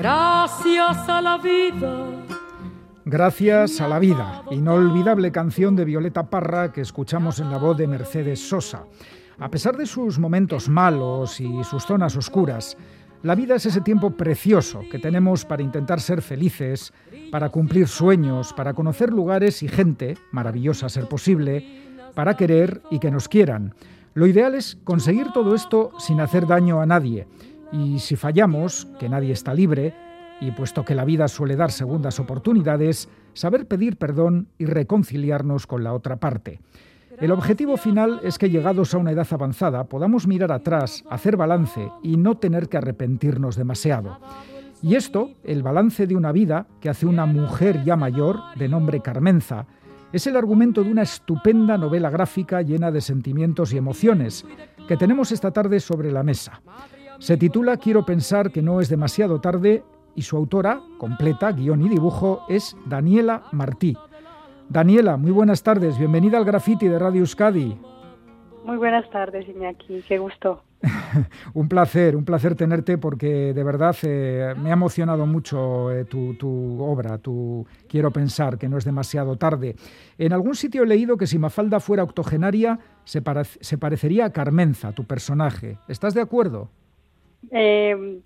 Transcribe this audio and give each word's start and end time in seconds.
Gracias 0.00 1.10
a 1.10 1.20
la 1.20 1.36
vida. 1.36 2.06
Gracias 3.04 3.82
a 3.82 3.86
la 3.86 3.98
vida, 3.98 4.44
inolvidable 4.50 5.30
canción 5.30 5.76
de 5.76 5.84
Violeta 5.84 6.30
Parra 6.30 6.72
que 6.72 6.80
escuchamos 6.80 7.38
en 7.38 7.50
la 7.50 7.58
voz 7.58 7.76
de 7.76 7.86
Mercedes 7.86 8.40
Sosa. 8.40 8.86
A 9.38 9.50
pesar 9.50 9.76
de 9.76 9.84
sus 9.84 10.18
momentos 10.18 10.70
malos 10.70 11.38
y 11.38 11.62
sus 11.64 11.84
zonas 11.84 12.16
oscuras, 12.16 12.78
la 13.22 13.34
vida 13.34 13.56
es 13.56 13.66
ese 13.66 13.82
tiempo 13.82 14.12
precioso 14.12 14.80
que 14.90 14.98
tenemos 14.98 15.44
para 15.44 15.62
intentar 15.62 16.00
ser 16.00 16.22
felices, 16.22 16.94
para 17.30 17.50
cumplir 17.50 17.86
sueños, 17.86 18.54
para 18.54 18.72
conocer 18.72 19.12
lugares 19.12 19.62
y 19.62 19.68
gente, 19.68 20.16
maravillosa 20.32 20.88
ser 20.88 21.08
posible, 21.08 21.92
para 22.14 22.38
querer 22.38 22.80
y 22.90 23.00
que 23.00 23.10
nos 23.10 23.28
quieran. 23.28 23.74
Lo 24.14 24.26
ideal 24.26 24.54
es 24.54 24.78
conseguir 24.82 25.30
todo 25.34 25.54
esto 25.54 25.92
sin 25.98 26.20
hacer 26.20 26.46
daño 26.46 26.80
a 26.80 26.86
nadie. 26.86 27.28
Y 27.72 27.98
si 27.98 28.16
fallamos, 28.16 28.88
que 28.98 29.08
nadie 29.08 29.32
está 29.32 29.54
libre, 29.54 29.94
y 30.40 30.50
puesto 30.52 30.84
que 30.84 30.94
la 30.94 31.04
vida 31.04 31.28
suele 31.28 31.56
dar 31.56 31.70
segundas 31.70 32.18
oportunidades, 32.18 33.08
saber 33.34 33.66
pedir 33.66 33.96
perdón 33.96 34.48
y 34.58 34.64
reconciliarnos 34.64 35.66
con 35.66 35.84
la 35.84 35.92
otra 35.92 36.16
parte. 36.16 36.60
El 37.20 37.32
objetivo 37.32 37.76
final 37.76 38.20
es 38.24 38.38
que 38.38 38.48
llegados 38.48 38.94
a 38.94 38.98
una 38.98 39.10
edad 39.10 39.26
avanzada 39.30 39.84
podamos 39.84 40.26
mirar 40.26 40.52
atrás, 40.52 41.04
hacer 41.10 41.36
balance 41.36 41.92
y 42.02 42.16
no 42.16 42.38
tener 42.38 42.68
que 42.68 42.78
arrepentirnos 42.78 43.56
demasiado. 43.56 44.18
Y 44.82 44.94
esto, 44.94 45.30
el 45.44 45.62
balance 45.62 46.06
de 46.06 46.16
una 46.16 46.32
vida 46.32 46.66
que 46.80 46.88
hace 46.88 47.04
una 47.04 47.26
mujer 47.26 47.84
ya 47.84 47.96
mayor, 47.96 48.40
de 48.56 48.68
nombre 48.68 49.00
Carmenza, 49.00 49.66
es 50.12 50.26
el 50.26 50.36
argumento 50.36 50.82
de 50.82 50.90
una 50.90 51.02
estupenda 51.02 51.76
novela 51.76 52.08
gráfica 52.08 52.62
llena 52.62 52.90
de 52.90 53.02
sentimientos 53.02 53.74
y 53.74 53.76
emociones 53.76 54.46
que 54.88 54.96
tenemos 54.96 55.30
esta 55.30 55.50
tarde 55.50 55.78
sobre 55.78 56.10
la 56.10 56.22
mesa. 56.22 56.62
Se 57.20 57.36
titula 57.36 57.76
Quiero 57.76 58.06
pensar 58.06 58.50
que 58.50 58.62
no 58.62 58.80
es 58.80 58.88
demasiado 58.88 59.42
tarde 59.42 59.84
y 60.14 60.22
su 60.22 60.38
autora, 60.38 60.80
completa, 60.96 61.52
guion 61.52 61.82
y 61.82 61.88
dibujo, 61.90 62.46
es 62.48 62.74
Daniela 62.86 63.42
Martí. 63.52 63.94
Daniela, 64.70 65.18
muy 65.18 65.30
buenas 65.30 65.62
tardes, 65.62 65.98
bienvenida 65.98 66.38
al 66.38 66.46
Graffiti 66.46 66.88
de 66.88 66.98
Radio 66.98 67.20
Euskadi. 67.20 67.78
Muy 68.64 68.78
buenas 68.78 69.08
tardes, 69.10 69.46
Iñaki, 69.46 70.02
qué 70.08 70.16
gusto. 70.16 70.62
un 71.52 71.68
placer, 71.68 72.16
un 72.16 72.24
placer 72.24 72.54
tenerte 72.54 72.96
porque 72.96 73.52
de 73.52 73.64
verdad 73.64 73.94
eh, 74.02 74.54
me 74.56 74.70
ha 74.70 74.72
emocionado 74.72 75.26
mucho 75.26 75.92
eh, 75.92 76.06
tu, 76.06 76.34
obra, 76.80 77.18
tu 77.18 77.66
Quiero 77.86 78.10
pensar 78.12 78.56
que 78.56 78.70
no 78.70 78.78
es 78.78 78.86
demasiado 78.86 79.36
tarde. 79.36 79.76
En 80.16 80.32
algún 80.32 80.54
sitio 80.54 80.84
he 80.84 80.86
leído 80.86 81.18
que 81.18 81.26
si 81.26 81.38
Mafalda 81.38 81.80
fuera 81.80 82.02
octogenaria 82.02 82.78
se, 83.04 83.22
se 83.60 83.76
parecería 83.76 84.24
a 84.24 84.32
Carmenza, 84.32 84.92
tu 84.92 85.04
personaje. 85.04 85.76
¿Estás 85.86 86.14
de 86.14 86.22
acuerdo? 86.22 86.70
Eh, 87.50 88.20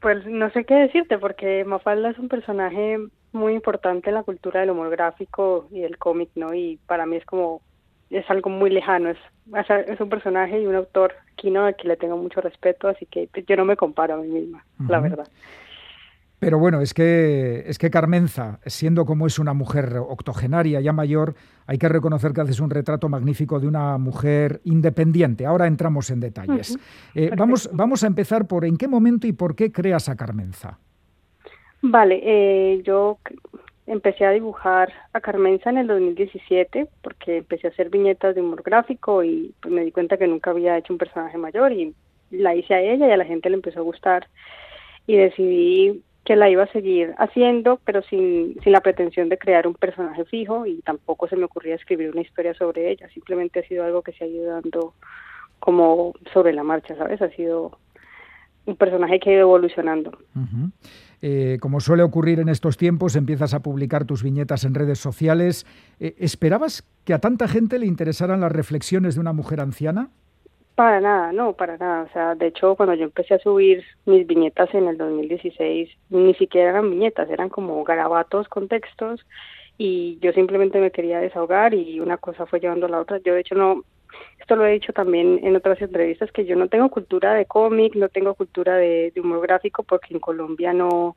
pues 0.00 0.24
no 0.26 0.50
sé 0.50 0.64
qué 0.64 0.74
decirte, 0.74 1.18
porque 1.18 1.64
Mafalda 1.64 2.10
es 2.10 2.18
un 2.18 2.28
personaje 2.28 2.98
muy 3.32 3.54
importante 3.54 4.10
en 4.10 4.14
la 4.14 4.22
cultura 4.22 4.60
del 4.60 4.70
humor 4.70 4.90
gráfico 4.90 5.68
y 5.70 5.80
del 5.80 5.98
cómic, 5.98 6.30
¿no? 6.34 6.54
Y 6.54 6.78
para 6.86 7.04
mí 7.04 7.16
es 7.16 7.24
como, 7.24 7.62
es 8.10 8.28
algo 8.30 8.50
muy 8.50 8.70
lejano, 8.70 9.10
es, 9.10 9.18
es 9.86 10.00
un 10.00 10.08
personaje 10.08 10.60
y 10.60 10.66
un 10.66 10.76
autor 10.76 11.14
aquí, 11.32 11.50
¿no? 11.50 11.64
Al 11.64 11.76
que 11.76 11.88
le 11.88 11.96
tengo 11.96 12.16
mucho 12.16 12.40
respeto, 12.40 12.88
así 12.88 13.06
que 13.06 13.28
yo 13.46 13.56
no 13.56 13.64
me 13.64 13.76
comparo 13.76 14.14
a 14.14 14.18
mí 14.18 14.28
misma, 14.28 14.64
la 14.88 15.00
verdad. 15.00 15.28
Pero 16.38 16.58
bueno, 16.58 16.80
es 16.80 16.94
que, 16.94 17.64
es 17.66 17.78
que 17.78 17.90
Carmenza, 17.90 18.60
siendo 18.66 19.04
como 19.04 19.26
es 19.26 19.40
una 19.40 19.54
mujer 19.54 19.96
octogenaria, 19.96 20.80
ya 20.80 20.92
mayor, 20.92 21.34
hay 21.66 21.78
que 21.78 21.88
reconocer 21.88 22.32
que 22.32 22.42
haces 22.42 22.60
un 22.60 22.70
retrato 22.70 23.08
magnífico 23.08 23.58
de 23.58 23.66
una 23.66 23.98
mujer 23.98 24.60
independiente. 24.64 25.46
Ahora 25.46 25.66
entramos 25.66 26.10
en 26.10 26.20
detalles. 26.20 26.78
Eh, 27.14 27.32
vamos, 27.36 27.68
vamos 27.72 28.04
a 28.04 28.06
empezar 28.06 28.46
por 28.46 28.64
en 28.64 28.76
qué 28.76 28.86
momento 28.86 29.26
y 29.26 29.32
por 29.32 29.56
qué 29.56 29.72
creas 29.72 30.08
a 30.08 30.16
Carmenza. 30.16 30.78
Vale, 31.82 32.20
eh, 32.22 32.82
yo 32.84 33.18
empecé 33.88 34.24
a 34.24 34.30
dibujar 34.30 34.92
a 35.12 35.20
Carmenza 35.20 35.70
en 35.70 35.78
el 35.78 35.86
2017 35.88 36.86
porque 37.02 37.38
empecé 37.38 37.66
a 37.66 37.70
hacer 37.70 37.90
viñetas 37.90 38.34
de 38.34 38.42
humor 38.42 38.62
gráfico 38.62 39.24
y 39.24 39.54
pues, 39.60 39.72
me 39.74 39.84
di 39.84 39.90
cuenta 39.90 40.16
que 40.18 40.28
nunca 40.28 40.50
había 40.50 40.76
hecho 40.78 40.92
un 40.92 40.98
personaje 40.98 41.38
mayor 41.38 41.72
y 41.72 41.94
la 42.30 42.54
hice 42.54 42.74
a 42.74 42.80
ella 42.80 43.08
y 43.08 43.10
a 43.10 43.16
la 43.16 43.24
gente 43.24 43.48
le 43.48 43.56
empezó 43.56 43.80
a 43.80 43.82
gustar 43.82 44.28
y 45.06 45.16
decidí 45.16 46.02
que 46.28 46.36
la 46.36 46.50
iba 46.50 46.64
a 46.64 46.72
seguir 46.72 47.14
haciendo, 47.16 47.80
pero 47.86 48.02
sin, 48.02 48.54
sin 48.62 48.72
la 48.72 48.82
pretensión 48.82 49.30
de 49.30 49.38
crear 49.38 49.66
un 49.66 49.72
personaje 49.72 50.26
fijo 50.26 50.66
y 50.66 50.82
tampoco 50.82 51.26
se 51.26 51.36
me 51.36 51.44
ocurría 51.44 51.74
escribir 51.74 52.10
una 52.10 52.20
historia 52.20 52.52
sobre 52.52 52.90
ella, 52.90 53.08
simplemente 53.08 53.60
ha 53.60 53.62
sido 53.62 53.82
algo 53.82 54.02
que 54.02 54.12
se 54.12 54.24
ha 54.24 54.26
ido 54.26 54.44
dando 54.44 54.92
como 55.58 56.12
sobre 56.34 56.52
la 56.52 56.64
marcha, 56.64 56.94
¿sabes? 56.96 57.22
Ha 57.22 57.30
sido 57.30 57.78
un 58.66 58.76
personaje 58.76 59.18
que 59.18 59.30
ha 59.30 59.32
ido 59.32 59.40
evolucionando. 59.40 60.18
Eh, 61.22 61.56
como 61.62 61.80
suele 61.80 62.02
ocurrir 62.02 62.40
en 62.40 62.50
estos 62.50 62.76
tiempos, 62.76 63.16
empiezas 63.16 63.54
a 63.54 63.62
publicar 63.62 64.04
tus 64.04 64.22
viñetas 64.22 64.64
en 64.64 64.74
redes 64.74 64.98
sociales. 64.98 65.64
Eh, 65.98 66.14
¿Esperabas 66.18 66.84
que 67.06 67.14
a 67.14 67.20
tanta 67.20 67.48
gente 67.48 67.78
le 67.78 67.86
interesaran 67.86 68.42
las 68.42 68.52
reflexiones 68.52 69.14
de 69.14 69.22
una 69.22 69.32
mujer 69.32 69.62
anciana? 69.62 70.10
Para 70.78 71.00
nada, 71.00 71.32
no, 71.32 71.54
para 71.54 71.76
nada. 71.76 72.04
O 72.04 72.12
sea, 72.12 72.36
de 72.36 72.46
hecho, 72.46 72.76
cuando 72.76 72.94
yo 72.94 73.02
empecé 73.02 73.34
a 73.34 73.40
subir 73.40 73.82
mis 74.06 74.24
viñetas 74.28 74.72
en 74.74 74.86
el 74.86 74.96
2016, 74.96 75.90
ni 76.10 76.34
siquiera 76.34 76.70
eran 76.70 76.88
viñetas, 76.88 77.28
eran 77.30 77.48
como 77.48 77.82
garabatos 77.82 78.46
con 78.48 78.68
textos 78.68 79.26
y 79.76 80.20
yo 80.20 80.30
simplemente 80.32 80.78
me 80.78 80.92
quería 80.92 81.18
desahogar 81.18 81.74
y 81.74 81.98
una 81.98 82.16
cosa 82.16 82.46
fue 82.46 82.60
llevando 82.60 82.86
a 82.86 82.90
la 82.90 83.00
otra. 83.00 83.18
Yo, 83.24 83.34
de 83.34 83.40
hecho, 83.40 83.56
no, 83.56 83.82
esto 84.38 84.54
lo 84.54 84.64
he 84.66 84.74
dicho 84.74 84.92
también 84.92 85.40
en 85.42 85.56
otras 85.56 85.82
entrevistas, 85.82 86.30
que 86.30 86.44
yo 86.44 86.54
no 86.54 86.68
tengo 86.68 86.90
cultura 86.90 87.34
de 87.34 87.46
cómic, 87.46 87.96
no 87.96 88.08
tengo 88.08 88.34
cultura 88.34 88.76
de, 88.76 89.10
de 89.12 89.20
humor 89.20 89.40
gráfico 89.40 89.82
porque 89.82 90.14
en 90.14 90.20
Colombia 90.20 90.72
no, 90.72 91.16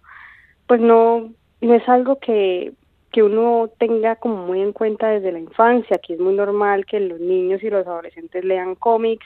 pues 0.66 0.82
no, 0.82 1.36
no 1.62 1.74
es 1.76 1.88
algo 1.88 2.18
que 2.18 2.74
que 3.12 3.24
uno 3.24 3.70
tenga 3.78 4.16
como 4.16 4.46
muy 4.46 4.62
en 4.62 4.72
cuenta 4.72 5.10
desde 5.10 5.32
la 5.32 5.40
infancia, 5.40 5.98
que 5.98 6.14
es 6.14 6.20
muy 6.20 6.34
normal 6.34 6.86
que 6.86 7.00
los 7.00 7.20
niños 7.20 7.62
y 7.62 7.70
los 7.70 7.86
adolescentes 7.86 8.46
lean 8.46 8.76
cómics 8.76 9.26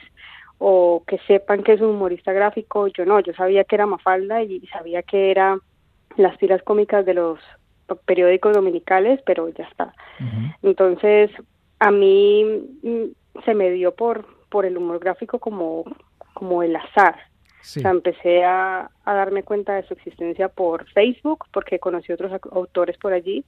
o 0.57 1.03
que 1.05 1.19
sepan 1.27 1.63
que 1.63 1.73
es 1.73 1.81
un 1.81 1.89
humorista 1.89 2.33
gráfico. 2.33 2.87
Yo 2.87 3.05
no, 3.05 3.19
yo 3.19 3.33
sabía 3.33 3.63
que 3.63 3.75
era 3.75 3.85
Mafalda 3.85 4.41
y 4.41 4.65
sabía 4.67 5.03
que 5.03 5.31
era 5.31 5.59
las 6.17 6.37
tiras 6.37 6.63
cómicas 6.63 7.05
de 7.05 7.13
los 7.13 7.39
periódicos 8.05 8.53
dominicales, 8.53 9.19
pero 9.25 9.49
ya 9.49 9.65
está. 9.65 9.93
Entonces, 10.63 11.29
a 11.79 11.91
mí 11.91 12.43
mm, 12.81 13.41
se 13.43 13.53
me 13.53 13.69
dio 13.71 13.93
por 13.93 14.25
por 14.49 14.65
el 14.65 14.77
humor 14.77 14.99
gráfico 14.99 15.39
como 15.39 15.83
como 16.33 16.63
el 16.63 16.75
azar. 16.75 17.15
O 17.59 17.67
sea, 17.67 17.91
empecé 17.91 18.43
a, 18.43 18.91
a, 19.05 19.13
darme 19.15 19.41
cuenta 19.41 19.73
de 19.73 19.87
su 19.87 19.95
existencia 19.95 20.49
por 20.49 20.87
Facebook, 20.91 21.45
porque 21.51 21.79
conocí 21.79 22.11
otros 22.13 22.31
autores 22.51 22.95
por 22.97 23.11
allí, 23.11 23.43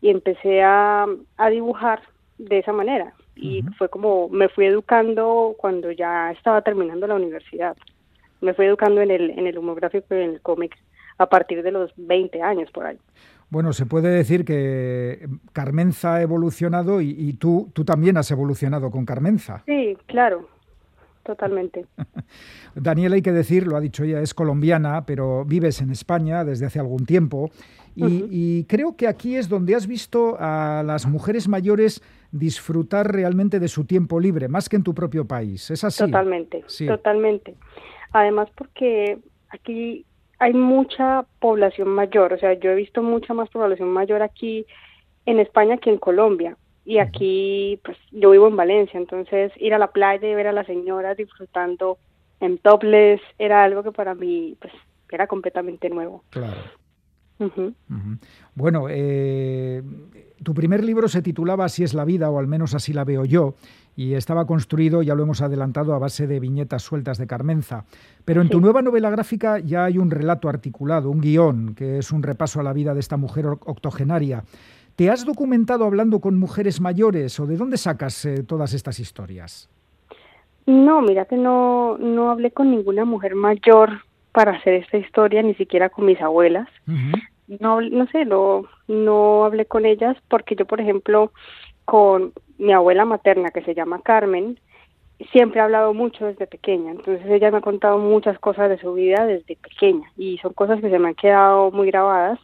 y 0.00 0.10
empecé 0.10 0.62
a, 0.62 1.06
a 1.36 1.50
dibujar 1.50 2.00
de 2.38 2.58
esa 2.58 2.72
manera. 2.72 3.14
Y 3.36 3.62
fue 3.78 3.88
como 3.88 4.28
me 4.28 4.48
fui 4.48 4.66
educando 4.66 5.54
cuando 5.58 5.90
ya 5.90 6.30
estaba 6.32 6.62
terminando 6.62 7.06
la 7.06 7.16
universidad. 7.16 7.76
Me 8.40 8.54
fui 8.54 8.66
educando 8.66 9.00
en 9.00 9.10
el, 9.10 9.30
en 9.30 9.46
el 9.46 9.58
humor 9.58 9.76
gráfico 9.76 10.14
y 10.14 10.22
en 10.22 10.30
el 10.30 10.40
cómic 10.40 10.76
a 11.18 11.26
partir 11.26 11.62
de 11.62 11.70
los 11.70 11.92
20 11.96 12.42
años 12.42 12.70
por 12.70 12.86
ahí. 12.86 12.98
Bueno, 13.50 13.72
se 13.72 13.86
puede 13.86 14.08
decir 14.08 14.44
que 14.44 15.28
Carmenza 15.52 16.16
ha 16.16 16.22
evolucionado 16.22 17.00
y, 17.00 17.10
y, 17.10 17.34
tú, 17.34 17.70
tú 17.72 17.84
también 17.84 18.16
has 18.16 18.30
evolucionado 18.30 18.90
con 18.90 19.04
Carmenza. 19.04 19.62
Sí, 19.66 19.96
claro, 20.06 20.48
totalmente. 21.24 21.86
Daniela, 22.74 23.16
hay 23.16 23.22
que 23.22 23.32
decir, 23.32 23.66
lo 23.66 23.76
ha 23.76 23.80
dicho 23.80 24.04
ella, 24.04 24.20
es 24.20 24.34
colombiana, 24.34 25.04
pero 25.06 25.44
vives 25.44 25.80
en 25.80 25.90
España 25.90 26.44
desde 26.44 26.66
hace 26.66 26.78
algún 26.78 27.06
tiempo 27.06 27.50
y, 27.96 28.64
creo 28.64 28.96
que 28.96 29.06
aquí 29.06 29.36
es 29.36 29.48
donde 29.48 29.74
has 29.74 29.86
visto 29.86 30.36
a 30.38 30.82
las 30.84 31.06
mujeres 31.06 31.48
mayores 31.48 32.02
disfrutar 32.32 33.12
realmente 33.12 33.60
de 33.60 33.68
su 33.68 33.84
tiempo 33.84 34.18
libre, 34.18 34.48
más 34.48 34.68
que 34.68 34.76
en 34.76 34.82
tu 34.82 34.94
propio 34.94 35.26
país. 35.26 35.70
¿Es 35.70 35.84
así? 35.84 36.04
Totalmente, 36.04 36.64
totalmente. 36.86 37.54
Además 38.12 38.48
porque 38.56 39.18
aquí 39.50 40.04
hay 40.40 40.52
mucha 40.52 41.24
población 41.38 41.88
mayor, 41.88 42.32
o 42.32 42.38
sea, 42.38 42.54
yo 42.54 42.70
he 42.70 42.74
visto 42.74 43.02
mucha 43.02 43.34
más 43.34 43.48
población 43.50 43.88
mayor 43.88 44.22
aquí 44.22 44.66
en 45.26 45.38
España 45.38 45.76
que 45.78 45.90
en 45.90 45.98
Colombia. 45.98 46.56
Y 46.84 46.98
aquí, 46.98 47.80
pues 47.82 47.96
yo 48.12 48.30
vivo 48.30 48.48
en 48.48 48.56
Valencia, 48.56 48.98
entonces 48.98 49.52
ir 49.56 49.72
a 49.74 49.78
la 49.78 49.92
playa 49.92 50.28
y 50.28 50.34
ver 50.34 50.48
a 50.48 50.52
las 50.52 50.66
señoras 50.66 51.16
disfrutando 51.16 51.98
en 52.40 52.58
topless 52.58 53.20
era 53.38 53.64
algo 53.64 53.82
que 53.82 53.92
para 53.92 54.14
mí, 54.14 54.56
pues, 54.60 54.72
era 55.10 55.26
completamente 55.26 55.88
nuevo. 55.88 56.24
Claro. 56.30 56.60
Bueno, 58.54 58.86
eh, 58.88 59.82
tu 60.42 60.54
primer 60.54 60.84
libro 60.84 61.08
se 61.08 61.22
titulaba 61.22 61.64
Así 61.64 61.82
es 61.82 61.94
la 61.94 62.04
vida, 62.04 62.30
o 62.30 62.38
al 62.38 62.46
menos 62.46 62.74
así 62.74 62.92
la 62.92 63.04
veo 63.04 63.24
yo, 63.24 63.54
y 63.96 64.14
estaba 64.14 64.46
construido, 64.46 65.02
ya 65.02 65.14
lo 65.14 65.24
hemos 65.24 65.40
adelantado, 65.40 65.94
a 65.94 65.98
base 65.98 66.26
de 66.26 66.40
viñetas 66.40 66.82
sueltas 66.82 67.18
de 67.18 67.26
Carmenza. 67.26 67.84
Pero 68.24 68.40
en 68.40 68.48
tu 68.48 68.60
nueva 68.60 68.82
novela 68.82 69.10
gráfica 69.10 69.58
ya 69.58 69.84
hay 69.84 69.98
un 69.98 70.10
relato 70.10 70.48
articulado, 70.48 71.10
un 71.10 71.20
guion, 71.20 71.74
que 71.74 71.98
es 71.98 72.12
un 72.12 72.22
repaso 72.22 72.60
a 72.60 72.62
la 72.62 72.72
vida 72.72 72.94
de 72.94 73.00
esta 73.00 73.16
mujer 73.16 73.46
octogenaria. 73.46 74.44
¿Te 74.96 75.10
has 75.10 75.24
documentado 75.24 75.84
hablando 75.84 76.20
con 76.20 76.38
mujeres 76.38 76.80
mayores 76.80 77.40
o 77.40 77.46
de 77.46 77.56
dónde 77.56 77.78
sacas 77.78 78.24
eh, 78.24 78.44
todas 78.44 78.74
estas 78.74 79.00
historias? 79.00 79.68
No, 80.66 81.02
mira 81.02 81.24
que 81.24 81.36
no, 81.36 81.98
no 81.98 82.30
hablé 82.30 82.52
con 82.52 82.70
ninguna 82.70 83.04
mujer 83.04 83.34
mayor 83.34 83.90
para 84.30 84.52
hacer 84.52 84.74
esta 84.74 84.96
historia, 84.96 85.42
ni 85.42 85.54
siquiera 85.54 85.88
con 85.90 86.06
mis 86.06 86.20
abuelas. 86.20 86.68
No, 87.60 87.80
no 87.80 88.06
sé, 88.06 88.24
no, 88.24 88.66
no 88.86 89.44
hablé 89.44 89.66
con 89.66 89.84
ellas 89.84 90.16
porque 90.28 90.54
yo, 90.54 90.64
por 90.64 90.80
ejemplo, 90.80 91.32
con 91.84 92.32
mi 92.58 92.72
abuela 92.72 93.04
materna, 93.04 93.50
que 93.50 93.62
se 93.62 93.74
llama 93.74 94.00
Carmen, 94.00 94.58
siempre 95.32 95.60
he 95.60 95.62
hablado 95.62 95.92
mucho 95.92 96.26
desde 96.26 96.46
pequeña, 96.46 96.92
entonces 96.92 97.26
ella 97.26 97.50
me 97.50 97.58
ha 97.58 97.62
contado 97.62 97.98
muchas 97.98 98.38
cosas 98.38 98.70
de 98.70 98.78
su 98.78 98.94
vida 98.94 99.26
desde 99.26 99.56
pequeña 99.56 100.10
y 100.16 100.38
son 100.38 100.52
cosas 100.52 100.80
que 100.80 100.90
se 100.90 100.98
me 100.98 101.08
han 101.08 101.14
quedado 101.14 101.70
muy 101.70 101.88
grabadas 101.88 102.38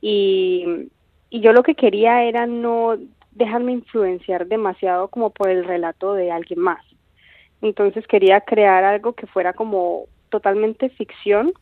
y, 0.00 0.88
y 1.30 1.40
yo 1.40 1.52
lo 1.52 1.62
que 1.62 1.74
quería 1.74 2.24
era 2.24 2.46
no 2.46 2.96
dejarme 3.32 3.72
influenciar 3.72 4.46
demasiado 4.46 5.08
como 5.08 5.30
por 5.30 5.50
el 5.50 5.64
relato 5.64 6.14
de 6.14 6.30
alguien 6.30 6.60
más. 6.60 6.84
Entonces 7.62 8.06
quería 8.06 8.40
crear 8.40 8.84
algo 8.84 9.12
que 9.12 9.26
fuera 9.26 9.52
como 9.52 10.04
totalmente 10.28 10.90
ficción, 10.90 11.52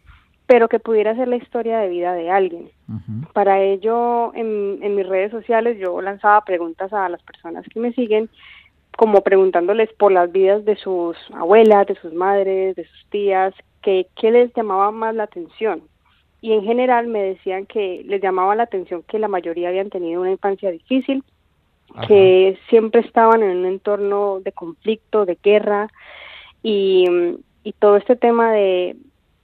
pero 0.47 0.69
que 0.69 0.79
pudiera 0.79 1.15
ser 1.17 1.29
la 1.29 1.37
historia 1.37 1.79
de 1.79 1.89
vida 1.89 2.13
de 2.13 2.31
alguien. 2.31 2.71
Para 3.33 3.61
ello, 3.61 4.33
en, 4.35 4.79
en 4.83 4.95
mis 4.95 5.07
redes 5.07 5.33
sociales 5.33 5.79
yo 5.79 6.01
lanzaba 6.01 6.45
preguntas 6.45 6.93
a 6.93 7.09
las 7.09 7.23
personas 7.23 7.65
que 7.69 7.81
me 7.81 7.93
siguen 7.93 8.31
como 8.97 9.23
preguntándoles 9.23 9.93
por 9.95 10.13
las 10.13 10.33
vidas 10.33 10.65
de 10.65 10.77
sus 10.77 11.17
abuelas, 11.35 11.87
de 11.87 11.97
sus 11.97 12.13
madres, 12.15 12.77
de 12.77 12.85
sus 12.85 13.07
tías, 13.11 13.55
que 13.83 14.07
qué 14.17 14.31
les 14.31 14.55
llamaba 14.55 14.91
más 14.91 15.15
la 15.15 15.25
atención. 15.25 15.83
Y 16.41 16.53
en 16.53 16.63
general 16.65 17.07
me 17.07 17.23
decían 17.23 17.67
que 17.67 18.03
les 18.07 18.21
llamaba 18.21 18.55
la 18.55 18.65
atención 18.65 19.03
que 19.03 19.19
la 19.19 19.29
mayoría 19.29 19.69
habían 19.69 19.91
tenido 19.91 20.21
una 20.21 20.33
infancia 20.33 20.71
difícil, 20.71 21.25
que 22.07 22.59
siempre 22.69 23.01
estaban 23.01 23.43
en 23.43 23.59
un 23.59 23.67
entorno 23.67 24.41
de 24.41 24.53
conflicto, 24.53 25.25
de 25.25 25.39
guerra, 25.43 25.89
y, 26.63 27.07
y 27.63 27.73
todo 27.73 27.97
este 27.97 28.17
tema 28.17 28.53
de, 28.53 28.97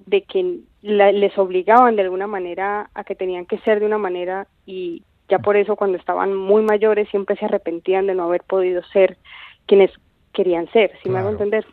de 0.07 0.23
que 0.23 0.59
les 0.83 1.39
obligaban 1.39 1.97
de 1.97 2.03
alguna 2.03 2.27
manera 2.27 2.91
a 2.95 3.05
que 3.05 3.15
tenían 3.15 3.47
que 3.47 3.59
ser 3.59 3.81
de 3.81 3.87
una 3.87 3.99
manera 3.99 4.49
y 4.67 5.03
ya 5.29 5.39
por 5.39 5.57
eso 5.57 5.77
cuando 5.77 5.97
estaban 5.97 6.35
muy 6.35 6.63
mayores 6.63 7.09
siempre 7.09 7.37
se 7.37 7.45
arrepentían 7.45 8.07
de 8.07 8.15
no 8.15 8.25
haber 8.25 8.43
podido 8.43 8.83
ser 8.93 9.17
quienes 9.67 9.91
querían 10.33 10.71
ser, 10.73 10.93
si 11.03 11.09
me 11.09 11.21
hago 11.21 11.31
entender. 11.31 11.65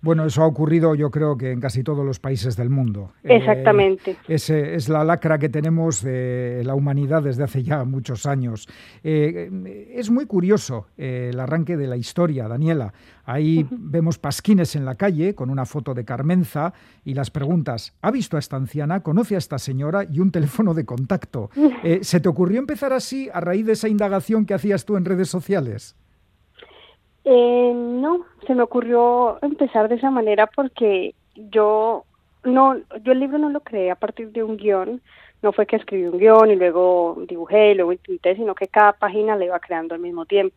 Bueno, 0.00 0.24
eso 0.24 0.42
ha 0.42 0.46
ocurrido 0.46 0.94
yo 0.94 1.10
creo 1.10 1.36
que 1.36 1.52
en 1.52 1.60
casi 1.60 1.82
todos 1.82 2.04
los 2.04 2.18
países 2.18 2.56
del 2.56 2.70
mundo. 2.70 3.12
Eh, 3.22 3.36
Exactamente. 3.36 4.16
ese 4.26 4.74
es 4.74 4.88
la 4.88 5.04
lacra 5.04 5.38
que 5.38 5.48
tenemos 5.48 6.02
de 6.02 6.62
la 6.64 6.74
humanidad 6.74 7.22
desde 7.22 7.44
hace 7.44 7.62
ya 7.62 7.84
muchos 7.84 8.26
años. 8.26 8.68
Eh, 9.04 9.90
es 9.94 10.10
muy 10.10 10.26
curioso 10.26 10.86
eh, 10.96 11.30
el 11.32 11.40
arranque 11.40 11.76
de 11.76 11.86
la 11.86 11.96
historia, 11.96 12.48
Daniela. 12.48 12.92
Ahí 13.24 13.66
vemos 13.70 14.18
pasquines 14.18 14.74
en 14.74 14.84
la 14.84 14.96
calle 14.96 15.34
con 15.34 15.50
una 15.50 15.64
foto 15.64 15.94
de 15.94 16.04
Carmenza 16.04 16.72
y 17.04 17.14
las 17.14 17.30
preguntas, 17.30 17.94
¿ha 18.02 18.10
visto 18.10 18.36
a 18.36 18.40
esta 18.40 18.56
anciana? 18.56 19.02
¿Conoce 19.02 19.36
a 19.36 19.38
esta 19.38 19.58
señora? 19.58 20.04
Y 20.10 20.18
un 20.18 20.32
teléfono 20.32 20.74
de 20.74 20.84
contacto. 20.84 21.50
¿Se 22.00 22.20
te 22.20 22.28
ocurrió 22.28 22.58
empezar 22.58 22.92
así 22.92 23.28
a 23.32 23.40
raíz 23.40 23.66
de 23.66 23.72
esa 23.72 23.88
indagación 23.88 24.46
que 24.46 24.54
hacías 24.54 24.84
tú 24.84 24.96
en 24.96 25.04
redes 25.04 25.28
sociales? 25.28 25.94
Eh, 27.24 27.72
no, 27.74 28.26
se 28.46 28.54
me 28.54 28.62
ocurrió 28.62 29.38
empezar 29.42 29.88
de 29.88 29.94
esa 29.94 30.10
manera 30.10 30.48
porque 30.48 31.14
yo 31.34 32.04
no, 32.44 32.76
yo 33.02 33.12
el 33.12 33.20
libro 33.20 33.38
no 33.38 33.48
lo 33.48 33.60
creé 33.60 33.90
a 33.90 33.96
partir 33.96 34.32
de 34.32 34.42
un 34.42 34.56
guion, 34.56 35.00
no 35.42 35.52
fue 35.52 35.66
que 35.66 35.76
escribí 35.76 36.04
un 36.04 36.18
guion 36.18 36.50
y 36.50 36.56
luego 36.56 37.16
dibujé 37.28 37.72
y 37.72 37.74
luego 37.74 37.92
intenté, 37.92 38.36
sino 38.36 38.54
que 38.54 38.66
cada 38.66 38.92
página 38.92 39.36
la 39.36 39.44
iba 39.44 39.60
creando 39.60 39.94
al 39.94 40.00
mismo 40.00 40.26
tiempo. 40.26 40.56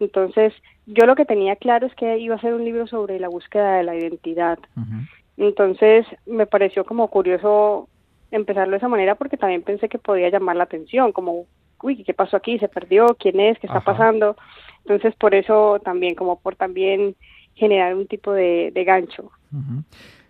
Entonces, 0.00 0.52
yo 0.86 1.06
lo 1.06 1.14
que 1.14 1.24
tenía 1.24 1.56
claro 1.56 1.86
es 1.86 1.94
que 1.94 2.18
iba 2.18 2.34
a 2.34 2.40
ser 2.40 2.54
un 2.54 2.64
libro 2.64 2.86
sobre 2.86 3.20
la 3.20 3.28
búsqueda 3.28 3.76
de 3.76 3.84
la 3.84 3.94
identidad. 3.94 4.58
Entonces, 5.36 6.06
me 6.26 6.46
pareció 6.46 6.84
como 6.84 7.08
curioso 7.08 7.88
empezarlo 8.30 8.72
de 8.72 8.78
esa 8.78 8.88
manera 8.88 9.14
porque 9.14 9.36
también 9.36 9.62
pensé 9.62 9.88
que 9.88 9.98
podía 9.98 10.30
llamar 10.30 10.56
la 10.56 10.64
atención, 10.64 11.12
como, 11.12 11.46
uy, 11.82 12.04
¿qué 12.04 12.14
pasó 12.14 12.36
aquí? 12.36 12.58
¿Se 12.58 12.68
perdió? 12.68 13.16
¿Quién 13.18 13.40
es? 13.40 13.58
¿Qué 13.58 13.66
está 13.66 13.80
pasando? 13.80 14.36
Entonces, 14.84 15.14
por 15.16 15.34
eso 15.34 15.80
también, 15.84 16.14
como 16.14 16.40
por 16.40 16.56
también 16.56 17.16
generar 17.54 17.94
un 17.94 18.06
tipo 18.06 18.32
de, 18.32 18.72
gancho. 18.86 19.30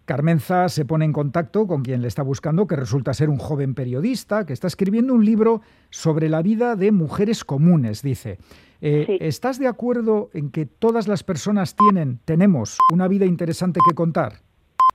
Carmenza 0.04 0.68
se 0.68 0.84
pone 0.84 1.04
en 1.04 1.12
contacto 1.12 1.66
con 1.66 1.82
quien 1.82 2.02
le 2.02 2.08
está 2.08 2.22
buscando, 2.22 2.66
que 2.66 2.74
resulta 2.74 3.14
ser 3.14 3.30
un 3.30 3.38
joven 3.38 3.74
periodista 3.74 4.44
que 4.44 4.52
está 4.52 4.66
escribiendo 4.66 5.14
un 5.14 5.24
libro 5.24 5.60
sobre 5.90 6.28
la 6.28 6.42
vida 6.42 6.74
de 6.74 6.90
mujeres 6.90 7.44
comunes, 7.44 8.02
dice. 8.02 8.38
Eh, 8.82 9.18
¿Estás 9.20 9.58
de 9.58 9.68
acuerdo 9.68 10.30
en 10.34 10.50
que 10.50 10.66
todas 10.66 11.06
las 11.06 11.22
personas 11.22 11.76
tienen, 11.76 12.18
tenemos 12.24 12.78
una 12.92 13.06
vida 13.08 13.26
interesante 13.26 13.78
que 13.86 13.94
contar? 13.94 14.40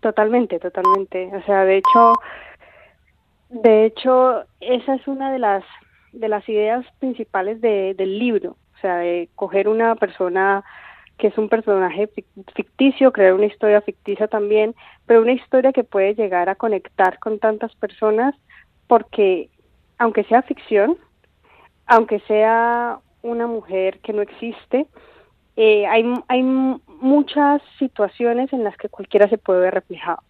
Totalmente, 0.02 0.60
totalmente. 0.60 1.32
O 1.34 1.44
sea, 1.46 1.64
de 1.64 1.78
hecho, 1.78 2.14
de 3.50 3.86
hecho, 3.86 4.44
esa 4.60 4.96
es 4.96 5.08
una 5.08 5.32
de 5.32 5.40
las 5.40 5.64
de 6.20 6.30
las 6.30 6.48
ideas 6.50 6.86
principales 7.00 7.62
del 7.62 8.20
libro 8.20 8.58
o 8.76 8.82
sea, 8.82 8.98
de 8.98 9.30
coger 9.36 9.68
una 9.68 9.96
persona 9.96 10.64
que 11.18 11.28
es 11.28 11.38
un 11.38 11.48
personaje 11.48 12.10
ficticio, 12.54 13.14
crear 13.14 13.34
una 13.34 13.46
historia 13.46 13.82
ficticia 13.82 14.28
también, 14.28 14.76
pero 15.06 15.22
una 15.22 15.32
historia 15.32 15.72
que 15.72 15.86
puede 15.86 16.14
llegar 16.14 16.50
a 16.50 16.56
conectar 16.56 17.20
con 17.20 17.40
tantas 17.40 17.74
personas 17.76 18.36
porque 18.88 19.50
aunque 19.98 20.26
sea 20.26 20.42
ficción, 20.42 20.98
aunque 21.86 22.20
sea 22.22 23.00
una 23.22 23.48
mujer 23.48 24.00
que 24.00 24.12
no 24.12 24.22
existe, 24.22 24.88
eh, 25.56 25.88
hay, 25.88 26.04
hay 26.28 26.44
muchas 26.44 27.62
situaciones 27.80 28.52
en 28.52 28.66
las 28.66 28.76
que 28.76 28.90
cualquiera 28.90 29.30
se 29.30 29.38
puede 29.38 29.62
ver 29.62 29.74
reflejado. 29.74 30.22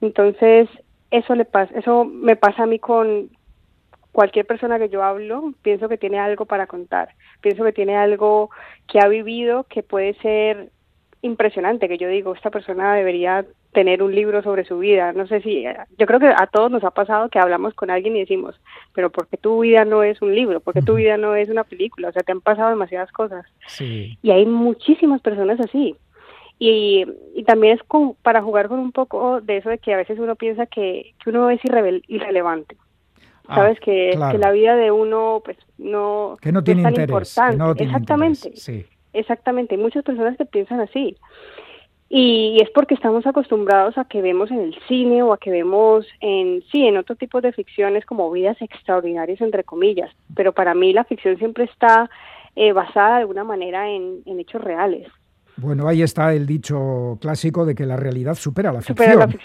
Entonces, 0.00 0.68
eso 1.12 1.36
le 1.36 1.44
pasa, 1.44 1.72
eso 1.78 2.04
me 2.04 2.34
pasa 2.34 2.64
a 2.64 2.66
mí 2.66 2.80
con, 2.80 3.30
cualquier 4.12 4.46
persona 4.46 4.78
que 4.78 4.88
yo 4.88 5.02
hablo, 5.02 5.54
pienso 5.62 5.88
que 5.88 5.98
tiene 5.98 6.18
algo 6.18 6.44
para 6.46 6.66
contar, 6.66 7.14
pienso 7.40 7.64
que 7.64 7.72
tiene 7.72 7.96
algo 7.96 8.50
que 8.86 9.00
ha 9.00 9.08
vivido 9.08 9.64
que 9.64 9.82
puede 9.82 10.14
ser 10.20 10.70
impresionante, 11.22 11.88
que 11.88 11.98
yo 11.98 12.08
digo, 12.08 12.34
esta 12.34 12.50
persona 12.50 12.94
debería 12.94 13.46
tener 13.72 14.02
un 14.02 14.14
libro 14.14 14.42
sobre 14.42 14.64
su 14.64 14.78
vida. 14.78 15.12
No 15.12 15.26
sé 15.26 15.40
si, 15.40 15.64
yo 15.98 16.06
creo 16.06 16.20
que 16.20 16.28
a 16.28 16.46
todos 16.52 16.70
nos 16.70 16.84
ha 16.84 16.90
pasado 16.90 17.30
que 17.30 17.38
hablamos 17.38 17.74
con 17.74 17.90
alguien 17.90 18.16
y 18.16 18.20
decimos, 18.20 18.60
pero 18.92 19.10
¿por 19.10 19.28
qué 19.28 19.38
tu 19.38 19.60
vida 19.60 19.84
no 19.84 20.02
es 20.02 20.20
un 20.20 20.34
libro? 20.34 20.60
¿Por 20.60 20.74
qué 20.74 20.82
tu 20.82 20.96
vida 20.96 21.16
no 21.16 21.34
es 21.34 21.48
una 21.48 21.64
película? 21.64 22.08
O 22.08 22.12
sea, 22.12 22.22
te 22.22 22.32
han 22.32 22.40
pasado 22.40 22.70
demasiadas 22.70 23.10
cosas. 23.12 23.46
Y 23.80 24.30
hay 24.30 24.44
muchísimas 24.44 25.22
personas 25.22 25.58
así. 25.60 25.96
Y, 26.58 27.06
y 27.34 27.44
también 27.44 27.78
es 27.78 27.82
como 27.84 28.14
para 28.22 28.42
jugar 28.42 28.68
con 28.68 28.78
un 28.78 28.92
poco 28.92 29.40
de 29.40 29.56
eso 29.56 29.70
de 29.70 29.78
que 29.78 29.94
a 29.94 29.96
veces 29.96 30.18
uno 30.18 30.36
piensa 30.36 30.66
que, 30.66 31.14
que 31.22 31.30
uno 31.30 31.48
es 31.50 31.60
irrelevante. 32.08 32.76
Ah, 33.48 33.56
sabes 33.56 33.80
que, 33.80 34.14
la 34.16 34.52
vida 34.52 34.76
de 34.76 34.90
uno 34.90 35.42
pues 35.44 35.56
no, 35.78 36.38
que 36.40 36.52
no 36.52 36.62
tiene 36.62 36.82
es 36.82 36.94
tan 36.94 37.02
importante. 37.02 37.84
exactamente. 37.84 38.52
sí. 38.54 38.86
exactamente. 39.12 39.74
Hay 39.74 39.80
muchas 39.80 40.04
personas 40.04 40.36
que 40.36 40.44
piensan 40.44 40.80
así. 40.80 41.16
Y, 42.08 42.58
es 42.60 42.68
porque 42.70 42.94
estamos 42.94 43.26
acostumbrados 43.26 43.96
a 43.96 44.04
que 44.04 44.20
vemos 44.20 44.50
en 44.50 44.60
el 44.60 44.78
cine 44.86 45.22
o 45.22 45.32
a 45.32 45.38
que 45.38 45.50
vemos 45.50 46.06
en 46.20 46.62
sí 46.70 46.86
en 46.86 46.98
otro 46.98 47.16
tipo 47.16 47.40
de 47.40 47.52
ficciones 47.52 48.04
como 48.04 48.30
vidas 48.30 48.60
extraordinarias 48.60 49.40
entre 49.40 49.64
comillas. 49.64 50.10
Pero 50.34 50.52
para 50.52 50.74
mí 50.74 50.92
la 50.92 51.04
ficción 51.04 51.38
siempre 51.38 51.64
está 51.64 52.10
eh, 52.54 52.72
basada 52.72 53.16
de 53.16 53.20
alguna 53.22 53.44
manera 53.44 53.88
en 53.90 54.22
hechos 54.26 54.62
reales 54.62 55.08
bueno, 55.62 55.88
ahí 55.88 56.02
está 56.02 56.34
el 56.34 56.44
dicho 56.44 57.16
clásico 57.20 57.64
de 57.64 57.74
que 57.74 57.86
la 57.86 57.96
realidad 57.96 58.34
supera 58.34 58.72
la 58.72 58.82
ficción. 58.82 59.36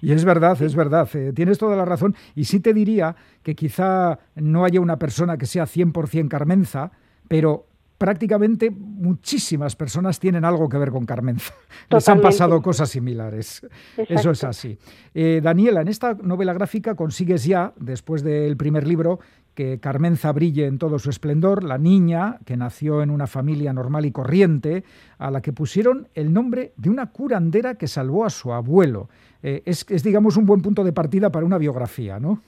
y 0.00 0.12
es 0.12 0.24
verdad, 0.24 0.60
es 0.60 0.74
verdad, 0.74 1.08
eh, 1.14 1.32
tienes 1.34 1.58
toda 1.58 1.76
la 1.76 1.84
razón. 1.84 2.16
Y 2.34 2.44
sí 2.44 2.60
te 2.60 2.72
diría 2.72 3.14
que 3.42 3.54
quizá 3.54 4.18
no 4.34 4.64
haya 4.64 4.80
una 4.80 4.98
persona 4.98 5.36
que 5.36 5.46
sea 5.46 5.64
100% 5.64 6.28
Carmenza, 6.28 6.90
pero 7.28 7.66
prácticamente 8.04 8.70
muchísimas 8.70 9.76
personas 9.76 10.20
tienen 10.20 10.44
algo 10.44 10.68
que 10.68 10.76
ver 10.76 10.90
con 10.90 11.06
Carmenza. 11.06 11.54
Les 11.90 12.06
han 12.06 12.20
pasado 12.20 12.60
cosas 12.60 12.90
similares. 12.90 13.66
Eso 13.96 14.30
es 14.30 14.44
así. 14.44 14.76
Eh, 15.14 15.40
Daniela, 15.42 15.80
en 15.80 15.88
esta 15.88 16.12
novela 16.12 16.52
gráfica 16.52 16.96
consigues 16.96 17.46
ya, 17.46 17.72
después 17.80 18.22
del 18.22 18.58
primer 18.58 18.86
libro, 18.86 19.20
que 19.54 19.80
Carmenza 19.80 20.32
brille 20.32 20.66
en 20.66 20.76
todo 20.76 20.98
su 20.98 21.08
esplendor, 21.08 21.64
la 21.64 21.78
niña 21.78 22.40
que 22.44 22.58
nació 22.58 23.00
en 23.00 23.08
una 23.08 23.26
familia 23.26 23.72
normal 23.72 24.04
y 24.04 24.12
corriente, 24.12 24.84
a 25.16 25.30
la 25.30 25.40
que 25.40 25.54
pusieron 25.54 26.08
el 26.12 26.30
nombre 26.30 26.74
de 26.76 26.90
una 26.90 27.10
curandera 27.10 27.76
que 27.76 27.88
salvó 27.88 28.26
a 28.26 28.30
su 28.30 28.52
abuelo. 28.52 29.08
Eh, 29.42 29.62
es, 29.64 29.86
es, 29.88 30.02
digamos, 30.02 30.36
un 30.36 30.44
buen 30.44 30.60
punto 30.60 30.84
de 30.84 30.92
partida 30.92 31.32
para 31.32 31.46
una 31.46 31.56
biografía, 31.56 32.20
¿no? 32.20 32.42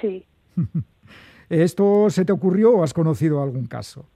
Sí. 0.00 0.24
¿Esto 1.50 2.08
se 2.08 2.24
te 2.24 2.32
ocurrió 2.32 2.76
o 2.76 2.82
has 2.82 2.94
conocido 2.94 3.42
algún 3.42 3.66
caso? 3.66 4.06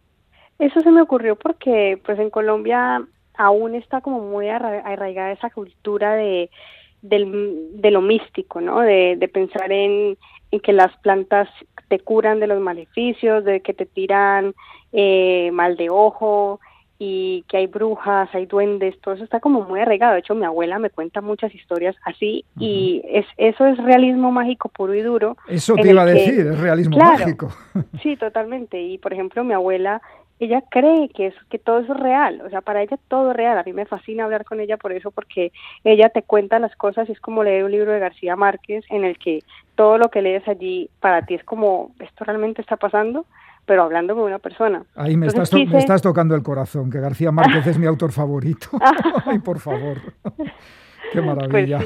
Eso 0.58 0.80
se 0.80 0.90
me 0.90 1.02
ocurrió 1.02 1.36
porque 1.36 2.00
pues 2.04 2.18
en 2.18 2.30
Colombia 2.30 3.02
aún 3.36 3.74
está 3.74 4.00
como 4.00 4.20
muy 4.20 4.48
arraigada 4.48 5.32
esa 5.32 5.50
cultura 5.50 6.14
de, 6.14 6.50
de 7.02 7.90
lo 7.90 8.00
místico, 8.00 8.60
¿no? 8.60 8.80
De, 8.80 9.16
de 9.16 9.28
pensar 9.28 9.70
en, 9.70 10.16
en, 10.50 10.60
que 10.60 10.72
las 10.72 10.96
plantas 10.98 11.48
te 11.88 12.00
curan 12.00 12.40
de 12.40 12.46
los 12.46 12.60
maleficios, 12.60 13.44
de 13.44 13.60
que 13.60 13.74
te 13.74 13.86
tiran 13.86 14.54
eh, 14.92 15.50
mal 15.52 15.76
de 15.76 15.90
ojo 15.90 16.60
y 16.98 17.44
que 17.48 17.58
hay 17.58 17.66
brujas, 17.66 18.28
hay 18.32 18.46
duendes, 18.46 18.98
todo 19.00 19.14
eso 19.14 19.24
está 19.24 19.40
como 19.40 19.62
muy 19.62 19.80
arraigado. 19.80 20.14
De 20.14 20.20
hecho, 20.20 20.34
mi 20.34 20.46
abuela 20.46 20.78
me 20.78 20.88
cuenta 20.88 21.20
muchas 21.20 21.54
historias 21.54 21.94
así 22.04 22.44
y 22.58 23.02
es, 23.04 23.26
eso 23.36 23.66
es 23.66 23.76
realismo 23.76 24.32
mágico 24.32 24.70
puro 24.70 24.94
y 24.94 25.02
duro. 25.02 25.36
Eso 25.46 25.74
te 25.74 25.90
iba 25.90 26.02
a 26.02 26.06
decir, 26.06 26.46
es 26.46 26.58
realismo 26.58 26.96
mágico. 26.96 27.52
Sí, 28.02 28.16
totalmente. 28.16 28.80
Y 28.80 28.96
por 28.96 29.12
ejemplo, 29.12 29.44
mi 29.44 29.52
abuela, 29.52 30.00
ella 30.38 30.62
cree 30.70 31.08
que, 31.08 31.28
es, 31.28 31.34
que 31.48 31.58
todo 31.58 31.78
eso 31.78 31.94
es 31.94 32.00
real, 32.00 32.42
o 32.44 32.50
sea, 32.50 32.60
para 32.60 32.82
ella 32.82 32.98
todo 33.08 33.30
es 33.30 33.36
real. 33.36 33.58
A 33.58 33.62
mí 33.62 33.72
me 33.72 33.86
fascina 33.86 34.24
hablar 34.24 34.44
con 34.44 34.60
ella 34.60 34.76
por 34.76 34.92
eso, 34.92 35.10
porque 35.10 35.52
ella 35.84 36.10
te 36.10 36.22
cuenta 36.22 36.58
las 36.58 36.76
cosas, 36.76 37.08
es 37.08 37.20
como 37.20 37.42
leer 37.42 37.64
un 37.64 37.72
libro 37.72 37.92
de 37.92 38.00
García 38.00 38.36
Márquez 38.36 38.84
en 38.90 39.04
el 39.04 39.18
que 39.18 39.42
todo 39.74 39.98
lo 39.98 40.10
que 40.10 40.22
lees 40.22 40.46
allí 40.46 40.90
para 41.00 41.24
ti 41.24 41.34
es 41.34 41.44
como, 41.44 41.92
¿esto 42.00 42.24
realmente 42.24 42.60
está 42.60 42.76
pasando? 42.76 43.26
pero 43.66 43.82
hablando 43.82 44.14
con 44.14 44.22
una 44.22 44.38
persona. 44.38 44.84
Ahí 44.94 45.16
me, 45.16 45.26
estás, 45.26 45.52
me 45.52 45.78
estás 45.78 46.00
tocando 46.00 46.36
el 46.36 46.42
corazón, 46.44 46.88
que 46.88 47.00
García 47.00 47.32
Márquez 47.32 47.66
es 47.66 47.78
mi 47.78 47.86
autor 47.86 48.12
favorito. 48.12 48.68
Ay, 49.26 49.40
por 49.40 49.58
favor. 49.58 49.96
Qué 51.12 51.20
pues 51.20 51.24
maravilla. 51.24 51.80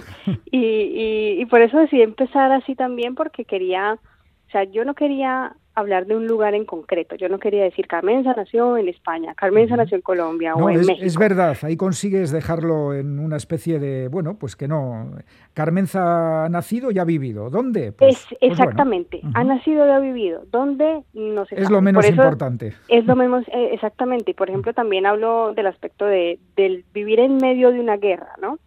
y, 0.50 0.59
y, 0.59 1.40
y, 1.40 1.47
por 1.47 1.61
eso 1.61 1.78
decidí 1.78 2.02
empezar 2.02 2.52
así 2.52 2.75
también, 2.75 3.14
porque 3.14 3.45
quería, 3.45 3.95
o 3.95 4.50
sea, 4.50 4.64
yo 4.64 4.85
no 4.85 4.95
quería 4.95 5.54
hablar 5.80 6.06
de 6.06 6.16
un 6.16 6.26
lugar 6.26 6.54
en 6.54 6.64
concreto. 6.64 7.16
Yo 7.16 7.28
no 7.28 7.38
quería 7.38 7.64
decir 7.64 7.87
Carmenza 7.87 8.34
nació 8.37 8.76
en 8.76 8.88
España, 8.88 9.34
Carmenza 9.34 9.76
nació 9.76 9.96
en 9.96 10.02
Colombia 10.02 10.54
o 10.54 10.70
en 10.70 10.80
es, 10.80 10.87
México. 10.87 11.06
Es 11.06 11.16
verdad, 11.16 11.56
ahí 11.62 11.76
consigues 11.76 12.30
dejarlo 12.30 12.94
en 12.94 13.18
una 13.18 13.37
especie 13.37 13.78
de, 13.78 14.08
bueno, 14.08 14.37
pues 14.38 14.56
que 14.56 14.68
no. 14.68 15.10
Carmenza 15.54 16.44
ha 16.44 16.49
nacido 16.49 16.90
y 16.90 16.99
ha 16.99 17.04
vivido. 17.04 17.50
¿Dónde? 17.50 17.92
Pues, 17.92 18.16
es, 18.16 18.26
pues 18.38 18.52
exactamente, 18.52 19.20
ha 19.34 19.44
nacido 19.44 19.87
y 19.87 19.90
ha 19.90 19.99
vivido. 19.99 20.44
¿Dónde? 20.50 21.02
No 21.14 21.44
sé. 21.46 21.60
Es 21.60 21.70
lo 21.70 21.80
menos 21.80 22.08
importante. 22.08 22.75
Es 22.88 23.04
lo 23.06 23.16
menos, 23.16 23.46
eh, 23.49 23.70
exactamente. 23.72 24.30
Y 24.32 24.34
por 24.34 24.49
ejemplo, 24.49 24.72
también 24.72 25.06
hablo 25.06 25.52
del 25.54 25.66
aspecto 25.66 26.04
de 26.04 26.38
del 26.56 26.84
vivir 26.92 27.20
en 27.20 27.37
medio 27.37 27.72
de 27.72 27.80
una 27.80 27.96
guerra, 27.96 28.34
¿no? 28.40 28.58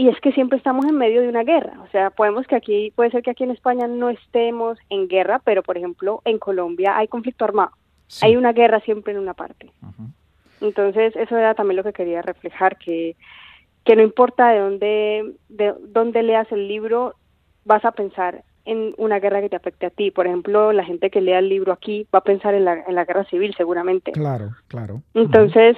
Y 0.00 0.08
es 0.08 0.18
que 0.22 0.32
siempre 0.32 0.56
estamos 0.56 0.86
en 0.86 0.96
medio 0.96 1.20
de 1.20 1.28
una 1.28 1.44
guerra. 1.44 1.74
O 1.82 1.86
sea, 1.88 2.08
podemos 2.08 2.46
que 2.46 2.56
aquí, 2.56 2.90
puede 2.96 3.10
ser 3.10 3.22
que 3.22 3.32
aquí 3.32 3.44
en 3.44 3.50
España 3.50 3.86
no 3.86 4.08
estemos 4.08 4.78
en 4.88 5.08
guerra, 5.08 5.42
pero 5.44 5.62
por 5.62 5.76
ejemplo 5.76 6.22
en 6.24 6.38
Colombia 6.38 6.96
hay 6.96 7.06
conflicto 7.06 7.44
armado. 7.44 7.72
Hay 8.22 8.34
una 8.34 8.54
guerra 8.54 8.80
siempre 8.80 9.12
en 9.12 9.18
una 9.18 9.34
parte. 9.34 9.70
Entonces, 10.62 11.14
eso 11.16 11.36
era 11.36 11.54
también 11.54 11.76
lo 11.76 11.84
que 11.84 11.92
quería 11.92 12.22
reflejar, 12.22 12.78
que, 12.78 13.14
que 13.84 13.94
no 13.94 14.02
importa 14.02 14.48
de 14.48 14.60
dónde, 14.60 15.34
de 15.50 15.74
dónde 15.88 16.22
leas 16.22 16.50
el 16.50 16.66
libro, 16.66 17.14
vas 17.66 17.84
a 17.84 17.92
pensar 17.92 18.42
en 18.64 18.94
una 18.96 19.20
guerra 19.20 19.42
que 19.42 19.50
te 19.50 19.56
afecte 19.56 19.84
a 19.84 19.90
ti. 19.90 20.10
Por 20.10 20.26
ejemplo, 20.26 20.72
la 20.72 20.84
gente 20.84 21.10
que 21.10 21.20
lea 21.20 21.40
el 21.40 21.50
libro 21.50 21.74
aquí 21.74 22.06
va 22.12 22.20
a 22.20 22.24
pensar 22.24 22.54
en 22.54 22.64
la, 22.64 22.84
en 22.86 22.94
la 22.94 23.04
guerra 23.04 23.24
civil 23.26 23.54
seguramente. 23.54 24.12
Claro, 24.12 24.52
claro. 24.66 25.02
Entonces, 25.12 25.76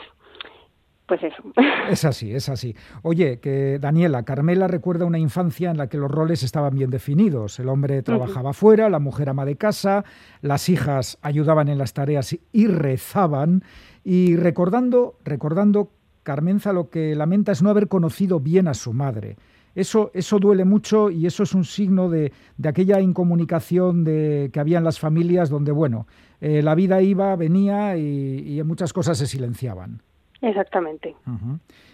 pues 1.07 1.23
eso. 1.23 1.43
Es 1.91 2.05
así, 2.05 2.33
es 2.33 2.49
así. 2.49 2.77
Oye, 3.03 3.41
que 3.41 3.79
Daniela, 3.81 4.23
Carmela 4.23 4.69
recuerda 4.69 5.05
una 5.05 5.19
infancia 5.19 5.71
en 5.71 5.77
la 5.77 5.89
que 5.89 5.99
los 5.99 6.11
roles 6.11 6.43
estaban 6.43 6.75
bien 6.75 6.91
definidos. 6.91 7.59
El 7.59 7.69
hombre 7.69 8.03
trabajaba 8.03 8.53
fuera, 8.53 8.89
la 8.89 9.01
mujer 9.01 9.29
ama 9.29 9.45
de 9.45 9.57
casa, 9.57 10.05
las 10.41 10.69
hijas 10.69 11.19
ayudaban 11.21 11.69
en 11.69 11.79
las 11.79 11.93
tareas 11.93 12.37
y 12.53 12.67
rezaban. 12.67 13.65
Y 14.05 14.37
recordando, 14.37 15.19
recordando, 15.25 15.91
Carmenza 16.23 16.73
lo 16.73 16.89
que 16.89 17.17
lamenta 17.17 17.51
es 17.51 17.63
no 17.63 17.71
haber 17.71 17.89
conocido 17.89 18.39
bien 18.39 18.69
a 18.69 18.75
su 18.75 18.93
madre. 18.93 19.37
Eso, 19.75 20.11
eso 20.15 20.39
duele 20.39 20.65
mucho 20.65 21.11
y 21.11 21.27
eso 21.27 21.43
es 21.43 21.53
un 21.53 21.65
signo 21.65 22.11
de, 22.11 22.33
aquella 22.65 23.01
incomunicación 23.01 24.05
de, 24.05 24.51
que 24.53 24.61
había 24.61 24.79
en 24.79 24.85
las 24.85 25.01
familias 25.01 25.51
donde, 25.51 25.73
bueno, 25.73 26.07
eh, 26.41 26.63
la 26.63 26.75
vida 26.75 27.03
iba, 27.03 27.35
venía 27.37 27.97
y, 27.97 28.59
y 28.59 28.63
muchas 28.63 28.93
cosas 28.93 29.19
se 29.19 29.27
silenciaban. 29.27 30.03
Exactamente. 30.43 31.15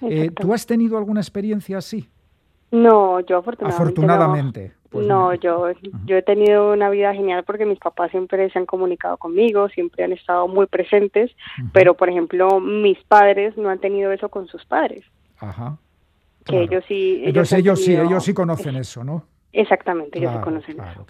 Eh, 0.02 0.30
¿Tú 0.30 0.52
has 0.52 0.66
tenido 0.66 0.96
alguna 0.96 1.20
experiencia 1.20 1.78
así? 1.78 2.08
No, 2.70 3.20
yo 3.20 3.38
afortunadamente. 3.38 3.82
Afortunadamente. 3.82 4.68
No, 4.68 4.90
pues 4.90 5.06
no 5.06 5.34
yo, 5.34 5.66
yo 6.06 6.16
he 6.16 6.22
tenido 6.22 6.72
una 6.72 6.88
vida 6.88 7.12
genial 7.12 7.44
porque 7.44 7.66
mis 7.66 7.78
papás 7.78 8.10
siempre 8.10 8.48
se 8.50 8.58
han 8.58 8.64
comunicado 8.64 9.18
conmigo, 9.18 9.68
siempre 9.68 10.04
han 10.04 10.12
estado 10.12 10.48
muy 10.48 10.66
presentes, 10.66 11.30
pero 11.72 11.94
por 11.94 12.08
ejemplo, 12.08 12.58
mis 12.58 12.98
padres 13.04 13.56
no 13.58 13.68
han 13.68 13.80
tenido 13.80 14.12
eso 14.12 14.30
con 14.30 14.46
sus 14.48 14.64
padres. 14.64 15.04
Ajá. 15.38 15.76
Que 16.46 16.62
ellos 16.62 16.84
sí. 16.88 17.22
Ellos, 17.24 17.52
ellos 17.52 17.84
sí, 17.84 17.94
ellos 17.94 18.24
sí 18.24 18.32
conocen 18.32 18.76
eso, 18.76 19.04
¿no? 19.04 19.24
Exactamente, 19.52 20.18
ellos 20.18 20.32
sí 20.34 20.40
conocen 20.42 20.76
eso. 20.78 21.06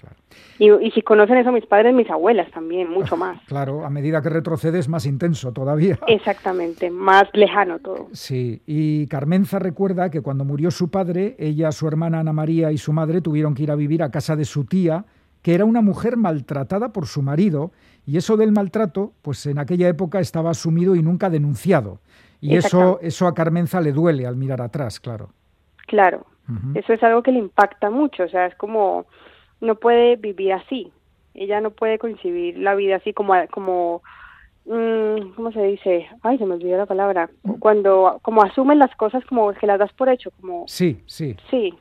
Y, 0.59 0.90
si 0.92 1.02
conocen 1.02 1.38
eso 1.38 1.50
mis 1.50 1.66
padres, 1.66 1.92
mis 1.92 2.09
abuelas 2.09 2.50
también, 2.52 2.88
mucho 2.88 3.16
más. 3.16 3.40
Claro, 3.47 3.85
a 3.85 3.90
medida 3.90 4.23
que 4.23 4.28
retrocedes, 4.28 4.88
más 4.88 5.07
intenso 5.07 5.52
todavía. 5.52 5.99
Exactamente, 6.07 6.90
más 6.90 7.25
lejano 7.33 7.80
todo. 7.80 8.09
Sí, 8.12 8.62
y 8.66 9.07
Carmenza 9.09 9.59
recuerda 9.59 10.11
que 10.11 10.21
cuando 10.21 10.45
murió 10.45 10.71
su 10.71 10.90
padre, 10.90 11.35
ella, 11.38 11.73
su 11.73 11.88
hermana 11.88 12.21
Ana 12.21 12.33
María 12.33 12.71
y 12.71 12.78
su 12.78 12.92
madre 12.92 13.21
tuvieron 13.21 13.54
que 13.54 13.64
ir 13.64 13.71
a 13.71 13.76
vivir 13.76 14.02
a 14.02 14.11
casa 14.11 14.37
de 14.37 14.45
su 14.45 14.64
tía, 14.64 15.04
que 15.42 15.54
era 15.54 15.64
una 15.64 15.80
mujer 15.80 16.16
maltratada 16.16 16.92
por 16.92 17.07
su 17.07 17.23
marido, 17.23 17.73
y 18.07 18.16
eso 18.16 18.37
del 18.37 18.52
maltrato, 18.52 19.12
pues 19.23 19.45
en 19.47 19.59
aquella 19.59 19.88
época 19.88 20.21
estaba 20.21 20.50
asumido 20.50 20.95
y 20.95 21.02
nunca 21.02 21.28
denunciado. 21.28 22.00
Y 22.40 22.57
eso, 22.57 23.00
eso 23.02 23.26
a 23.26 23.35
Carmenza 23.35 23.80
le 23.80 23.92
duele 23.92 24.26
al 24.26 24.37
mirar 24.37 24.62
atrás, 24.62 25.00
claro. 25.00 25.30
Claro, 25.87 26.25
eso 26.75 26.93
es 26.93 27.02
algo 27.02 27.23
que 27.23 27.33
le 27.33 27.38
impacta 27.38 27.90
mucho, 27.90 28.25
o 28.25 28.28
sea, 28.28 28.47
es 28.47 28.55
como, 28.55 29.07
no 29.61 29.75
puede 29.75 30.17
vivir 30.17 30.52
así, 30.52 30.93
ella 31.35 31.61
no 31.61 31.71
puede 31.71 31.99
concebir 31.99 32.59
la 32.59 32.75
vida 32.75 32.97
así 32.97 33.12
como, 33.12 33.35
como 33.50 34.02
mm, 34.67 35.35
¿cómo 35.37 35.52
se 35.52 35.62
dice? 35.62 36.09
Ay, 36.23 36.38
se 36.38 36.47
me 36.47 36.55
olvidó 36.55 36.76
la 36.76 36.87
palabra. 36.87 37.31
Cuando, 37.59 38.19
como 38.23 38.43
asumen 38.43 38.78
las 38.78 38.95
cosas 38.97 39.25
como 39.26 39.52
que 39.52 39.67
las 39.67 39.78
das 39.78 39.93
por 39.93 40.09
hecho, 40.09 40.31
como... 40.40 40.64
Sí, 40.67 41.02
sí. 41.07 41.37
Sí. 41.50 41.75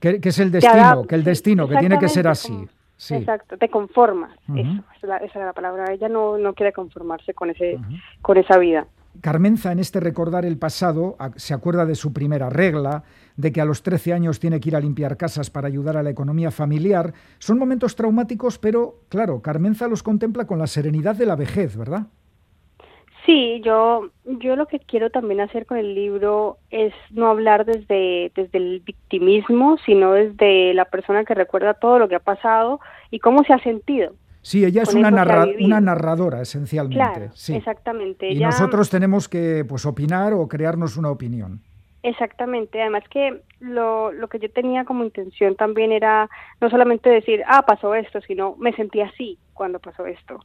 Que, 0.00 0.18
es 0.22 0.38
el 0.38 0.50
destino, 0.50 1.06
que 1.06 1.14
el 1.14 1.24
destino, 1.24 1.68
que 1.68 1.76
tiene 1.76 1.98
que 1.98 2.08
ser 2.08 2.26
así. 2.26 2.66
sí. 2.96 3.16
Exacto, 3.16 3.58
te 3.58 3.68
conformas. 3.68 4.32
Eso, 4.56 4.82
esa, 5.00 5.16
es 5.18 5.34
la 5.34 5.52
palabra. 5.52 5.92
Ella 5.92 6.08
no, 6.08 6.38
no 6.38 6.54
quiere 6.54 6.72
conformarse 6.72 7.34
con, 7.34 7.50
ese, 7.50 7.78
con 8.22 8.38
esa 8.38 8.56
vida. 8.56 8.86
Carmenza, 9.20 9.72
en 9.72 9.80
este 9.80 10.00
recordar 10.00 10.44
el 10.44 10.56
pasado, 10.56 11.16
se 11.36 11.52
acuerda 11.52 11.84
de 11.84 11.94
su 11.94 12.12
primera 12.12 12.48
regla, 12.48 13.02
de 13.36 13.52
que 13.52 13.60
a 13.60 13.64
los 13.64 13.82
13 13.82 14.12
años 14.12 14.40
tiene 14.40 14.60
que 14.60 14.70
ir 14.70 14.76
a 14.76 14.80
limpiar 14.80 15.16
casas 15.16 15.50
para 15.50 15.66
ayudar 15.66 15.96
a 15.96 16.02
la 16.02 16.10
economía 16.10 16.50
familiar. 16.50 17.12
Son 17.38 17.58
momentos 17.58 17.96
traumáticos, 17.96 18.58
pero 18.58 19.00
claro, 19.08 19.42
Carmenza 19.42 19.88
los 19.88 20.02
contempla 20.02 20.46
con 20.46 20.58
la 20.58 20.66
serenidad 20.66 21.16
de 21.16 21.26
la 21.26 21.36
vejez, 21.36 21.76
¿verdad? 21.76 22.06
Sí, 23.26 23.60
yo, 23.64 24.08
yo 24.24 24.56
lo 24.56 24.66
que 24.66 24.78
quiero 24.78 25.10
también 25.10 25.40
hacer 25.40 25.66
con 25.66 25.76
el 25.76 25.94
libro 25.94 26.56
es 26.70 26.94
no 27.10 27.28
hablar 27.28 27.66
desde, 27.66 28.32
desde 28.34 28.58
el 28.58 28.80
victimismo, 28.80 29.76
sino 29.84 30.12
desde 30.12 30.72
la 30.72 30.86
persona 30.86 31.24
que 31.24 31.34
recuerda 31.34 31.74
todo 31.74 31.98
lo 31.98 32.08
que 32.08 32.14
ha 32.14 32.20
pasado 32.20 32.80
y 33.10 33.18
cómo 33.18 33.44
se 33.44 33.52
ha 33.52 33.58
sentido. 33.58 34.14
Sí, 34.42 34.64
ella 34.64 34.82
es 34.82 34.94
una, 34.94 35.08
una, 35.08 35.80
narradora 35.80 36.40
esencialmente. 36.40 37.12
Claro, 37.12 37.30
sí. 37.34 37.54
exactamente. 37.54 38.30
Y 38.30 38.40
nosotros 38.40 38.88
tenemos 38.88 39.28
que 39.28 39.64
pues 39.68 39.84
opinar 39.84 40.32
o 40.32 40.48
crearnos 40.48 40.96
una 40.96 41.10
opinión. 41.10 41.60
Exactamente, 42.02 42.80
además 42.80 43.04
que 43.10 43.42
lo, 43.60 44.10
lo 44.12 44.28
que 44.28 44.38
yo 44.38 44.50
tenía 44.50 44.84
como 44.84 45.04
intención 45.04 45.54
también 45.54 45.92
era 45.92 46.30
no 46.60 46.70
solamente 46.70 47.10
decir, 47.10 47.42
ah, 47.46 47.66
pasó 47.66 47.94
esto, 47.94 48.22
sino 48.22 48.56
me 48.56 48.72
sentí 48.72 49.02
así 49.02 49.38
cuando 49.52 49.78
pasó 49.78 50.06
esto. 50.06 50.42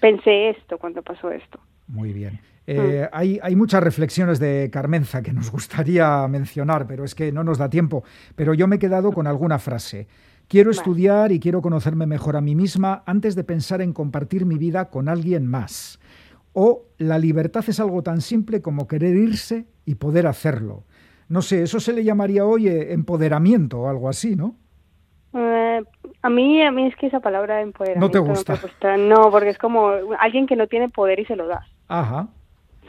Pensé 0.00 0.50
esto 0.50 0.76
cuando 0.76 1.02
pasó 1.02 1.30
esto. 1.30 1.58
Muy 1.86 2.12
bien. 2.12 2.40
Eh, 2.66 3.08
mm. 3.10 3.16
hay, 3.16 3.40
hay, 3.42 3.56
muchas 3.56 3.82
reflexiones 3.82 4.38
de 4.38 4.68
Carmenza 4.70 5.22
que 5.22 5.32
nos 5.32 5.50
gustaría 5.52 6.28
mencionar, 6.28 6.86
pero 6.86 7.04
es 7.04 7.14
que 7.14 7.32
no 7.32 7.42
nos 7.44 7.56
da 7.56 7.70
tiempo. 7.70 8.04
Pero 8.36 8.52
yo 8.52 8.68
me 8.68 8.76
he 8.76 8.78
quedado 8.78 9.12
con 9.12 9.26
alguna 9.26 9.58
frase. 9.58 10.06
Quiero 10.52 10.70
estudiar 10.70 11.32
y 11.32 11.40
quiero 11.40 11.62
conocerme 11.62 12.04
mejor 12.04 12.36
a 12.36 12.42
mí 12.42 12.54
misma 12.54 13.02
antes 13.06 13.34
de 13.34 13.42
pensar 13.42 13.80
en 13.80 13.94
compartir 13.94 14.44
mi 14.44 14.58
vida 14.58 14.90
con 14.90 15.08
alguien 15.08 15.46
más. 15.46 15.98
O 16.52 16.82
la 16.98 17.18
libertad 17.18 17.64
es 17.68 17.80
algo 17.80 18.02
tan 18.02 18.20
simple 18.20 18.60
como 18.60 18.86
querer 18.86 19.16
irse 19.16 19.64
y 19.86 19.94
poder 19.94 20.26
hacerlo. 20.26 20.84
No 21.30 21.40
sé, 21.40 21.62
eso 21.62 21.80
se 21.80 21.94
le 21.94 22.04
llamaría 22.04 22.44
hoy 22.44 22.68
empoderamiento 22.68 23.80
o 23.80 23.88
algo 23.88 24.10
así, 24.10 24.36
¿no? 24.36 24.56
Eh, 25.32 25.82
a 26.20 26.28
mí 26.28 26.62
a 26.62 26.70
mí 26.70 26.86
es 26.86 26.96
que 26.96 27.06
esa 27.06 27.20
palabra 27.20 27.62
empoderamiento 27.62 28.06
no 28.06 28.10
te 28.10 28.18
gusta. 28.18 28.60
No, 28.98 29.30
porque 29.30 29.48
es 29.48 29.56
como 29.56 29.88
alguien 30.18 30.46
que 30.46 30.56
no 30.56 30.66
tiene 30.66 30.90
poder 30.90 31.18
y 31.18 31.24
se 31.24 31.34
lo 31.34 31.46
das. 31.46 31.66
Ajá. 31.88 32.28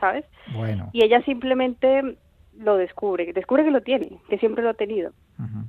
¿Sabes? 0.01 0.25
Bueno. 0.53 0.89
Y 0.91 1.01
ella 1.01 1.24
simplemente 1.24 2.17
lo 2.60 2.75
descubre, 2.75 3.32
descubre 3.32 3.63
que 3.63 3.72
lo 3.72 3.84
tiene, 3.84 4.20
que 4.27 4.38
siempre 4.38 4.65
lo 4.65 4.72
ha 4.72 4.74
tenido. 4.74 5.13
Ajá 5.38 5.63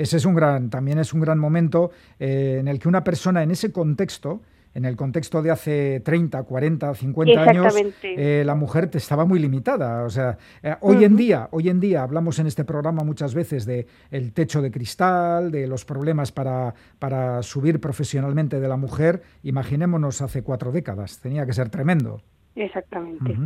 ese 0.00 0.16
es 0.16 0.24
un 0.24 0.34
gran, 0.34 0.70
también 0.70 0.98
es 0.98 1.12
un 1.12 1.20
gran 1.20 1.38
momento 1.38 1.90
eh, 2.18 2.56
en 2.58 2.68
el 2.68 2.78
que 2.78 2.88
una 2.88 3.04
persona 3.04 3.42
en 3.42 3.50
ese 3.50 3.70
contexto, 3.70 4.40
en 4.72 4.86
el 4.86 4.96
contexto 4.96 5.42
de 5.42 5.50
hace 5.50 6.00
30, 6.00 6.42
40, 6.42 6.94
50 6.94 7.42
años, 7.42 7.74
eh, 8.02 8.42
la 8.46 8.54
mujer 8.54 8.88
estaba 8.94 9.26
muy 9.26 9.38
limitada. 9.38 10.04
O 10.04 10.10
sea, 10.10 10.38
eh, 10.62 10.74
hoy 10.80 11.04
en 11.04 11.16
día, 11.16 11.48
hoy 11.50 11.68
en 11.68 11.80
día 11.80 12.02
hablamos 12.02 12.38
en 12.38 12.46
este 12.46 12.64
programa 12.64 13.04
muchas 13.04 13.34
veces 13.34 13.66
de 13.66 13.86
el 14.10 14.32
techo 14.32 14.62
de 14.62 14.70
cristal, 14.70 15.50
de 15.50 15.66
los 15.66 15.84
problemas 15.84 16.32
para, 16.32 16.72
para 16.98 17.42
subir 17.42 17.78
profesionalmente 17.78 18.58
de 18.58 18.68
la 18.68 18.76
mujer. 18.76 19.22
Imaginémonos 19.42 20.22
hace 20.22 20.42
cuatro 20.42 20.72
décadas, 20.72 21.18
tenía 21.18 21.44
que 21.44 21.52
ser 21.52 21.68
tremendo. 21.68 22.22
Exactamente. 22.54 23.36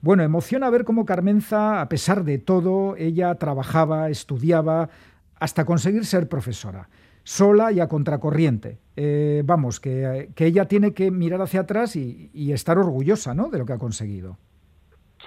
Bueno, 0.00 0.22
emociona 0.22 0.70
ver 0.70 0.84
cómo 0.84 1.04
Carmenza, 1.04 1.80
a 1.80 1.88
pesar 1.88 2.24
de 2.24 2.38
todo, 2.38 2.96
ella 2.96 3.34
trabajaba, 3.34 4.08
estudiaba, 4.08 4.88
hasta 5.38 5.64
conseguir 5.64 6.04
ser 6.04 6.28
profesora, 6.28 6.88
sola 7.22 7.72
y 7.72 7.80
a 7.80 7.88
contracorriente. 7.88 8.78
Eh, 8.96 9.42
vamos, 9.44 9.80
que, 9.80 10.28
ella 10.38 10.66
tiene 10.66 10.94
que 10.94 11.10
mirar 11.10 11.42
hacia 11.42 11.60
atrás 11.60 11.96
y, 11.96 12.52
estar 12.52 12.78
orgullosa 12.78 13.34
¿no? 13.34 13.50
de 13.50 13.58
lo 13.58 13.66
que 13.66 13.72
ha 13.72 13.78
conseguido. 13.78 14.38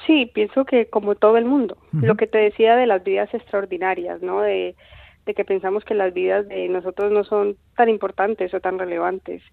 Sí, 0.08 0.32
pienso 0.34 0.66
que 0.66 0.90
como 0.90 1.16
todo 1.16 1.38
el 1.38 1.46
mundo, 1.46 1.78
lo 1.92 2.16
que 2.16 2.26
te 2.26 2.38
decía 2.38 2.76
de 2.76 2.88
las 2.88 3.04
vidas 3.04 3.32
extraordinarias, 3.34 4.22
¿no? 4.22 4.42
De, 4.42 4.76
de 5.26 5.34
que 5.34 5.46
pensamos 5.46 5.84
que 5.84 5.94
las 5.94 6.14
vidas 6.14 6.48
de 6.48 6.70
nosotros 6.70 7.12
no 7.12 7.24
son 7.24 7.58
tan 7.76 7.90
importantes 7.90 8.54
o 8.54 8.60
tan 8.62 8.80
relevantes, 8.80 9.44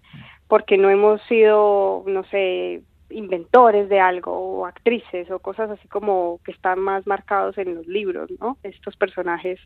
porque 0.47 0.77
no 0.77 0.89
hemos 0.89 1.21
sido, 1.23 2.03
no 2.07 2.23
sé, 2.31 2.81
inventores 3.09 3.89
de 3.89 3.99
algo 3.99 4.31
o 4.33 4.65
actrices 4.65 5.29
o 5.31 5.39
cosas 5.39 5.69
así 5.69 5.87
como 5.87 6.39
que 6.43 6.51
están 6.51 6.79
más 6.79 7.07
marcados 7.07 7.57
en 7.57 7.75
los 7.75 7.87
libros, 7.87 8.29
¿no? 8.39 8.57
Estos 8.63 8.95
personajes 8.97 9.59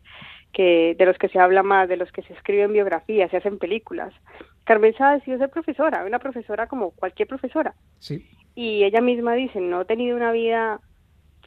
que 0.53 0.95
de 0.97 1.05
los 1.05 1.17
que 1.17 1.29
se 1.29 1.39
habla 1.39 1.63
más, 1.63 1.89
de 1.89 1.97
los 1.97 2.11
que 2.11 2.21
se 2.23 2.33
escriben 2.33 2.73
biografías, 2.73 3.31
se 3.31 3.37
hacen 3.37 3.57
películas. 3.57 4.13
Carmen 4.65 4.93
ha 4.99 5.13
decidido 5.13 5.39
ser 5.39 5.49
profesora, 5.49 6.05
una 6.05 6.19
profesora 6.19 6.67
como 6.67 6.91
cualquier 6.91 7.27
profesora. 7.27 7.73
Sí. 7.99 8.25
Y 8.53 8.83
ella 8.83 9.01
misma 9.01 9.33
dice, 9.33 9.59
no 9.59 9.81
he 9.81 9.85
tenido 9.85 10.15
una 10.15 10.31
vida 10.31 10.79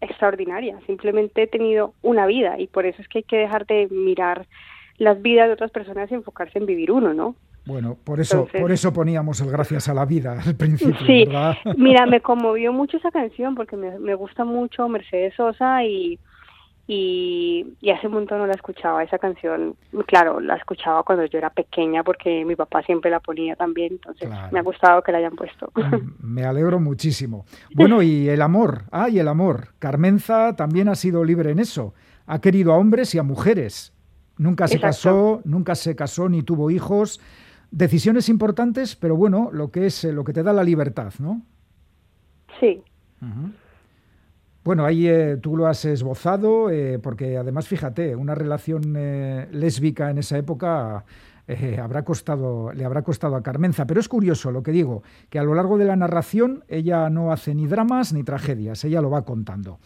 extraordinaria, 0.01 0.79
simplemente 0.87 1.43
he 1.43 1.47
tenido 1.47 1.95
una 2.03 2.27
vida 2.27 2.59
y 2.59 2.67
por 2.67 2.87
eso 2.87 3.01
es 3.01 3.09
que 3.09 3.19
hay 3.19 3.25
que 3.25 3.39
dejar 3.39 3.67
de 3.67 3.89
mirar 3.91 4.47
las 4.99 5.21
vidas 5.23 5.47
de 5.47 5.55
otras 5.55 5.71
personas 5.71 6.11
y 6.11 6.15
enfocarse 6.15 6.59
en 6.59 6.67
vivir 6.67 6.91
uno, 6.91 7.15
¿no? 7.15 7.37
Bueno, 7.67 7.97
por 8.05 8.21
eso, 8.21 8.47
por 8.61 8.73
eso 8.73 8.93
poníamos 8.93 9.41
el 9.41 9.51
gracias 9.51 9.89
a 9.89 9.95
la 9.95 10.05
vida 10.05 10.39
al 10.45 10.55
principio, 10.55 11.07
sí. 11.07 11.25
¿verdad? 11.25 11.57
Mira, 11.79 12.05
me 12.07 12.21
conmovió 12.21 12.73
mucho 12.73 12.99
esa 12.99 13.11
canción 13.11 13.55
porque 13.55 13.77
me, 13.77 13.99
me 13.99 14.15
gusta 14.15 14.45
mucho 14.45 14.87
Mercedes 14.89 15.35
Sosa 15.35 15.83
y, 15.83 16.19
y, 16.87 17.65
hace 17.91 18.07
un 18.07 18.15
montón 18.15 18.39
no 18.39 18.47
la 18.47 18.53
escuchaba 18.53 19.03
esa 19.03 19.19
canción. 19.19 19.77
Claro, 20.07 20.41
la 20.41 20.57
escuchaba 20.57 21.03
cuando 21.03 21.25
yo 21.25 21.39
era 21.39 21.49
pequeña 21.49 22.03
porque 22.03 22.45
mi 22.45 22.55
papá 22.55 22.83
siempre 22.83 23.11
la 23.11 23.21
ponía 23.21 23.57
también, 23.57 23.95
entonces 23.95 24.29
me 24.53 24.59
ha 24.59 24.63
gustado 24.63 25.03
que 25.03 25.13
la 25.13 25.19
hayan 25.19 25.35
puesto. 25.35 25.73
Mm, 25.75 26.35
me 26.35 26.45
alegro 26.45 26.79
muchísimo. 26.81 27.47
Bueno, 27.75 28.03
y 28.03 28.29
el 28.29 28.43
amor, 28.43 28.83
ah, 28.93 29.09
y 29.09 29.19
el 29.19 29.29
amor. 29.29 29.69
Carmenza 29.79 30.55
también 30.55 30.89
ha 30.89 30.95
sido 30.95 31.25
libre 31.25 31.51
en 31.51 31.59
eso. 31.59 31.95
Ha 32.27 32.41
querido 32.41 32.73
a 32.73 32.77
hombres 32.77 33.15
y 33.15 33.19
a 33.19 33.23
mujeres. 33.23 33.93
Nunca 34.37 34.69
se 34.69 34.81
casó, 34.81 35.41
nunca 35.45 35.75
se 35.75 35.97
casó 35.97 36.29
ni 36.29 36.43
tuvo 36.43 36.71
hijos 36.71 37.21
decisiones 37.75 38.29
importantes, 38.29 38.95
pero 38.95 39.17
bueno, 39.17 39.51
lo 39.53 39.71
que 39.71 39.87
es 39.87 40.05
eh, 40.05 40.13
lo 40.13 40.23
que 40.23 40.33
te 40.33 40.45
da 40.45 40.53
la 40.53 40.63
libertad, 40.63 41.13
¿no? 41.19 41.43
Sí. 42.61 42.83
Bueno, 44.63 44.85
ahí 44.85 45.09
eh, 45.09 45.39
tú 45.43 45.57
lo 45.57 45.67
has 45.67 45.85
esbozado, 45.85 46.71
eh, 46.71 47.01
porque 47.01 47.37
además, 47.37 47.67
fíjate, 47.67 48.15
una 48.15 48.35
relación 48.35 48.93
lésbica 49.51 50.11
en 50.11 50.19
esa 50.19 50.39
época 50.39 51.05
habrá 51.83 52.05
costado, 52.05 52.73
le 52.73 52.85
habrá 52.85 53.03
costado 53.03 53.35
a 53.35 53.43
Carmenza. 53.43 53.87
Pero 53.87 53.99
es 53.99 54.09
curioso 54.09 54.53
lo 54.53 54.63
que 54.63 54.71
digo, 54.71 55.03
que 55.29 55.41
a 55.41 55.43
lo 55.43 55.55
largo 55.55 55.77
de 55.77 55.85
la 55.85 55.97
narración 55.97 56.65
ella 56.69 57.11
no 57.11 57.33
hace 57.33 57.55
ni 57.55 57.67
dramas 57.67 58.13
ni 58.13 58.23
tragedias, 58.23 58.85
ella 58.85 59.03
lo 59.03 59.11
va 59.11 59.25
contando. 59.25 59.79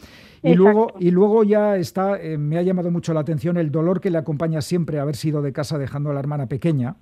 Y 0.43 0.55
luego, 0.55 0.93
y 1.01 1.11
luego 1.11 1.43
ya 1.43 1.77
está, 1.77 2.19
me 2.39 2.59
ha 2.59 2.63
llamado 2.63 2.91
mucho 2.93 3.13
la 3.15 3.21
atención 3.21 3.57
el 3.57 3.73
dolor 3.73 4.01
que 4.01 4.11
le 4.11 4.19
acompaña 4.19 4.61
siempre 4.61 5.01
haber 5.01 5.17
sido 5.17 5.43
de 5.43 5.53
casa 5.53 5.79
dejando 5.79 6.11
a 6.11 6.15
la 6.15 6.21
hermana 6.21 6.47
pequeña 6.47 6.97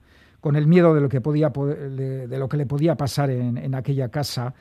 con 0.47 0.55
el 0.55 0.69
miedo 0.69 0.95
de 0.95 1.01
lo 1.01 1.09
que, 1.09 1.21
podía, 1.21 1.49
de 1.49 2.39
lo 2.39 2.49
que 2.49 2.57
le 2.57 2.67
podía 2.67 2.95
pasar 2.95 3.31
en, 3.31 3.75
aquella 3.75 4.11
casa 4.11 4.55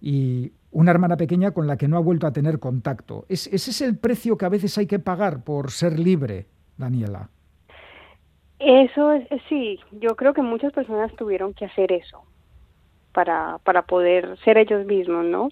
y 0.00 0.50
una 0.72 0.90
hermana 0.90 1.16
pequeña 1.16 1.52
con 1.52 1.68
la 1.68 1.76
que 1.76 1.86
no 1.86 1.96
ha 1.96 2.00
vuelto 2.00 2.26
a 2.26 2.32
tener 2.32 2.58
contacto. 2.58 3.24
¿Es, 3.28 3.46
¿Ese 3.46 3.70
es 3.70 3.80
el 3.82 3.96
precio 3.96 4.36
que 4.36 4.46
a 4.46 4.48
veces 4.48 4.76
hay 4.78 4.88
que 4.88 4.98
pagar 4.98 5.44
por 5.44 5.70
ser 5.70 5.96
libre, 5.96 6.46
Daniela? 6.76 7.30
Eso 8.58 9.12
es, 9.12 9.28
sí, 9.48 9.78
yo 9.92 10.16
creo 10.16 10.34
que 10.34 10.42
muchas 10.42 10.72
personas 10.72 11.14
tuvieron 11.14 11.54
que 11.54 11.66
hacer 11.66 11.92
eso 11.92 12.24
para, 13.12 13.58
para 13.62 13.82
poder 13.82 14.36
ser 14.42 14.58
ellos 14.58 14.86
mismos, 14.86 15.24
¿no? 15.24 15.50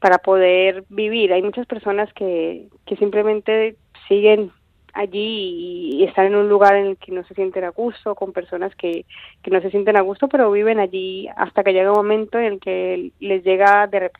Para 0.00 0.20
poder 0.20 0.86
vivir. 0.88 1.34
Hay 1.34 1.42
muchas 1.42 1.66
personas 1.66 2.10
que, 2.14 2.68
que 2.86 2.96
simplemente 2.96 3.76
siguen 4.08 4.52
allí 4.92 5.96
y 5.96 6.04
están 6.04 6.26
en 6.26 6.36
un 6.36 6.48
lugar 6.48 6.76
en 6.76 6.86
el 6.86 6.96
que 6.96 7.12
no 7.12 7.24
se 7.24 7.34
sienten 7.34 7.64
a 7.64 7.70
gusto, 7.70 8.14
con 8.14 8.32
personas 8.32 8.74
que, 8.76 9.04
que 9.42 9.50
no 9.50 9.60
se 9.60 9.70
sienten 9.70 9.96
a 9.96 10.02
gusto, 10.02 10.28
pero 10.28 10.50
viven 10.50 10.78
allí 10.78 11.28
hasta 11.36 11.64
que 11.64 11.72
llega 11.72 11.90
un 11.90 11.96
momento 11.96 12.38
en 12.38 12.44
el 12.44 12.60
que 12.60 13.12
les 13.20 13.42
llega 13.44 13.86
de, 13.86 14.10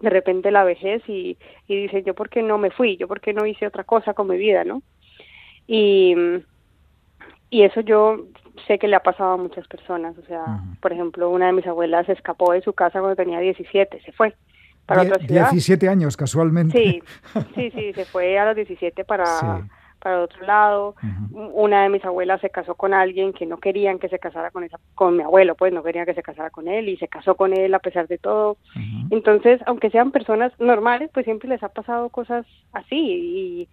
de 0.00 0.10
repente 0.10 0.50
la 0.50 0.64
vejez 0.64 1.02
y, 1.08 1.36
y 1.68 1.82
dicen, 1.82 2.04
yo 2.04 2.14
por 2.14 2.28
qué 2.28 2.42
no 2.42 2.58
me 2.58 2.70
fui, 2.70 2.96
yo 2.96 3.08
por 3.08 3.20
qué 3.20 3.32
no 3.32 3.46
hice 3.46 3.66
otra 3.66 3.84
cosa 3.84 4.14
con 4.14 4.28
mi 4.28 4.36
vida, 4.36 4.64
¿no? 4.64 4.82
Y, 5.66 6.14
y 7.50 7.62
eso 7.62 7.80
yo 7.80 8.26
sé 8.66 8.78
que 8.78 8.88
le 8.88 8.96
ha 8.96 9.02
pasado 9.02 9.32
a 9.32 9.36
muchas 9.36 9.66
personas, 9.68 10.16
o 10.18 10.22
sea, 10.26 10.44
por 10.80 10.92
ejemplo, 10.92 11.30
una 11.30 11.46
de 11.46 11.52
mis 11.52 11.66
abuelas 11.66 12.06
se 12.06 12.12
escapó 12.12 12.52
de 12.52 12.62
su 12.62 12.72
casa 12.72 13.00
cuando 13.00 13.16
tenía 13.16 13.40
17, 13.40 14.00
se 14.02 14.12
fue. 14.12 14.34
Para 14.86 15.02
otra 15.02 15.18
ciudad. 15.18 15.50
17 15.50 15.88
años, 15.88 16.16
casualmente. 16.16 16.76
Sí, 16.76 17.02
sí, 17.54 17.70
sí, 17.70 17.92
se 17.92 18.04
fue 18.04 18.36
a 18.36 18.46
los 18.46 18.56
17 18.56 19.04
para, 19.04 19.24
para 20.02 20.22
otro 20.22 20.44
lado. 20.44 20.94
Una 21.32 21.84
de 21.84 21.88
mis 21.88 22.04
abuelas 22.04 22.40
se 22.40 22.50
casó 22.50 22.74
con 22.74 22.92
alguien 22.92 23.32
que 23.32 23.46
no 23.46 23.58
querían 23.58 23.98
que 23.98 24.08
se 24.08 24.18
casara 24.18 24.50
con 24.50 24.64
esa, 24.64 24.78
con 24.94 25.16
mi 25.16 25.22
abuelo, 25.22 25.54
pues 25.54 25.72
no 25.72 25.82
querían 25.82 26.06
que 26.06 26.14
se 26.14 26.22
casara 26.22 26.50
con 26.50 26.68
él 26.68 26.88
y 26.88 26.96
se 26.96 27.08
casó 27.08 27.36
con 27.36 27.52
él 27.52 27.72
a 27.74 27.78
pesar 27.78 28.08
de 28.08 28.18
todo. 28.18 28.56
Entonces, 29.10 29.60
aunque 29.66 29.90
sean 29.90 30.10
personas 30.10 30.52
normales, 30.58 31.10
pues 31.12 31.24
siempre 31.24 31.48
les 31.48 31.62
ha 31.62 31.68
pasado 31.68 32.08
cosas 32.10 32.44
así 32.72 32.96
y, 32.96 33.68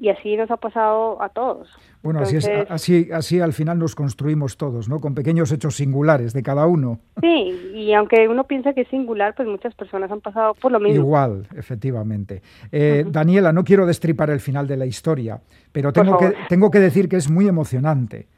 y 0.00 0.08
así 0.08 0.36
nos 0.36 0.50
ha 0.50 0.56
pasado 0.56 1.20
a 1.22 1.28
todos. 1.28 1.68
Bueno, 2.02 2.20
así, 2.20 2.36
es, 2.36 2.48
así, 2.68 3.08
así 3.12 3.40
al 3.40 3.52
final 3.52 3.78
nos 3.78 3.94
construimos 3.94 4.56
todos, 4.56 4.88
¿no? 4.88 5.00
Con 5.00 5.14
pequeños 5.14 5.50
hechos 5.50 5.76
singulares 5.76 6.32
de 6.32 6.42
cada 6.42 6.66
uno. 6.66 7.00
Sí, 7.20 7.72
y 7.74 7.92
aunque 7.92 8.28
uno 8.28 8.44
piensa 8.44 8.72
que 8.72 8.82
es 8.82 8.88
singular, 8.88 9.34
pues 9.34 9.48
muchas 9.48 9.74
personas 9.74 10.10
han 10.10 10.20
pasado 10.20 10.54
por 10.54 10.70
lo 10.70 10.78
mismo. 10.78 11.00
Igual, 11.00 11.48
efectivamente. 11.56 12.42
Eh, 12.70 13.04
Daniela, 13.08 13.52
no 13.52 13.64
quiero 13.64 13.86
destripar 13.86 14.30
el 14.30 14.40
final 14.40 14.68
de 14.68 14.76
la 14.76 14.86
historia, 14.86 15.40
pero 15.72 15.92
tengo 15.92 16.18
que, 16.18 16.32
tengo 16.48 16.70
que 16.70 16.78
decir 16.78 17.08
que 17.08 17.16
es 17.16 17.28
muy 17.28 17.48
emocionante. 17.48 18.28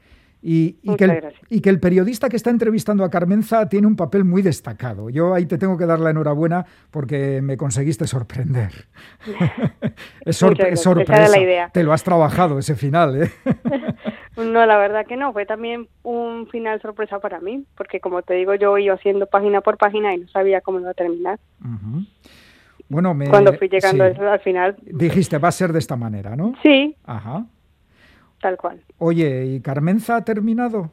Y, 0.42 0.72
que 0.96 1.04
el, 1.04 1.34
y, 1.50 1.60
que 1.60 1.68
el, 1.68 1.80
periodista 1.80 2.30
que 2.30 2.36
está 2.36 2.48
entrevistando 2.48 3.04
a 3.04 3.10
Carmenza 3.10 3.68
tiene 3.68 3.86
un 3.86 3.94
papel 3.94 4.24
muy 4.24 4.40
destacado. 4.40 5.10
Yo 5.10 5.34
ahí 5.34 5.44
te 5.44 5.58
tengo 5.58 5.76
que 5.76 5.84
dar 5.84 6.00
la 6.00 6.10
enhorabuena 6.10 6.64
porque 6.90 7.42
me 7.42 7.58
conseguiste 7.58 8.06
sorprender. 8.06 8.70
es, 10.24 10.36
sorpresa. 10.36 11.28
La 11.28 11.38
idea. 11.38 11.68
Te 11.68 11.82
lo 11.82 11.92
has 11.92 12.02
trabajado 12.02 12.58
ese 12.58 12.74
final, 12.74 13.22
¿eh? 13.22 13.30
no, 14.38 14.64
la 14.64 14.78
verdad 14.78 15.04
que 15.06 15.18
no. 15.18 15.34
Fue 15.34 15.44
también 15.44 15.88
un 16.02 16.46
final 16.48 16.80
sorpresa 16.80 17.18
para 17.18 17.40
mí, 17.40 17.66
porque 17.76 18.00
como 18.00 18.22
te 18.22 18.32
digo, 18.32 18.54
yo 18.54 18.78
iba 18.78 18.94
haciendo 18.94 19.26
página 19.26 19.60
por 19.60 19.76
página 19.76 20.14
y 20.14 20.20
no 20.20 20.28
sabía 20.28 20.62
cómo 20.62 20.80
iba 20.80 20.90
a 20.90 20.94
terminar. 20.94 21.38
Bueno, 22.88 23.12
me, 23.12 23.28
Cuando 23.28 23.52
fui 23.52 23.68
llegando 23.68 24.04
al 24.04 24.40
final. 24.40 24.76
Dijiste, 24.80 25.36
va 25.36 25.48
a 25.48 25.52
ser 25.52 25.74
de 25.74 25.80
esta 25.80 25.96
manera, 25.96 26.34
¿no? 26.34 26.54
Sí. 26.62 26.96
Ajá 27.04 27.44
tal 28.40 28.56
cual. 28.56 28.80
Oye, 28.98 29.46
¿y 29.46 29.60
Carmenza 29.60 30.16
ha 30.16 30.24
terminado? 30.24 30.90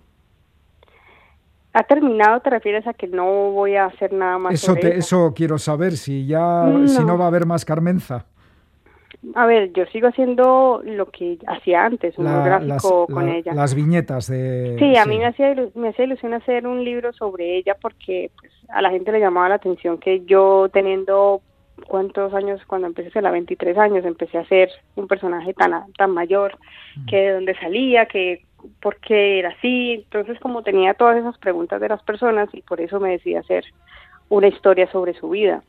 ¿Ha 1.73 1.83
terminado? 1.83 2.39
¿Te 2.39 2.49
refieres 2.49 2.87
a 2.87 2.93
que 2.93 3.07
no 3.07 3.51
voy 3.51 3.75
a 3.75 3.85
hacer 3.85 4.11
nada 4.11 4.37
más? 4.37 4.53
Eso, 4.53 4.75
eso 4.75 5.33
quiero 5.35 5.57
saber, 5.57 5.93
si 5.93 6.25
ya, 6.25 6.65
si 6.87 7.03
no 7.03 7.17
va 7.17 7.25
a 7.25 7.27
haber 7.27 7.45
más 7.45 7.65
Carmenza. 7.65 8.25
A 9.35 9.45
ver, 9.45 9.73
yo 9.73 9.85
sigo 9.87 10.07
haciendo 10.07 10.81
lo 10.85 11.07
que 11.07 11.37
hacía 11.47 11.85
antes, 11.85 12.17
un 12.17 12.25
gráfico 12.25 13.07
con 13.07 13.29
ella. 13.29 13.53
Las 13.53 13.73
viñetas 13.73 14.27
de... 14.27 14.75
Sí, 14.79 14.95
a 14.95 15.05
mí 15.05 15.17
me 15.17 15.25
hacía, 15.25 15.55
me 15.75 15.89
hacía 15.89 16.05
ilusión 16.05 16.33
hacer 16.33 16.67
un 16.67 16.83
libro 16.83 17.11
sobre 17.13 17.57
ella 17.57 17.75
porque 17.81 18.31
pues, 18.39 18.51
a 18.69 18.81
la 18.81 18.89
gente 18.89 19.11
le 19.11 19.19
llamaba 19.19 19.49
la 19.49 19.55
atención 19.55 19.97
que 19.97 20.23
yo 20.25 20.69
teniendo 20.71 21.41
cuántos 21.85 22.33
años, 22.33 22.61
cuando 22.65 22.87
empecé 22.87 23.09
a 23.09 23.11
ser 23.11 23.31
23 23.31 23.77
años, 23.77 24.05
empecé 24.05 24.37
a 24.37 24.45
ser 24.45 24.69
un 24.95 25.07
personaje 25.07 25.53
tan, 25.53 25.91
tan 25.93 26.11
mayor, 26.11 26.57
que 27.07 27.17
de 27.17 27.33
dónde 27.33 27.55
salía, 27.59 28.05
que 28.07 28.45
por 28.81 28.97
qué 28.97 29.39
era 29.39 29.49
así, 29.49 29.93
entonces 29.93 30.39
como 30.39 30.63
tenía 30.63 30.93
todas 30.93 31.17
esas 31.17 31.37
preguntas 31.37 31.79
de 31.79 31.89
las 31.89 32.01
personas 32.03 32.49
y 32.53 32.61
por 32.61 32.81
eso 32.81 32.99
me 32.99 33.11
decidí 33.11 33.35
hacer 33.35 33.65
una 34.29 34.47
historia 34.47 34.91
sobre 34.91 35.13
su 35.13 35.29
vida. 35.29 35.63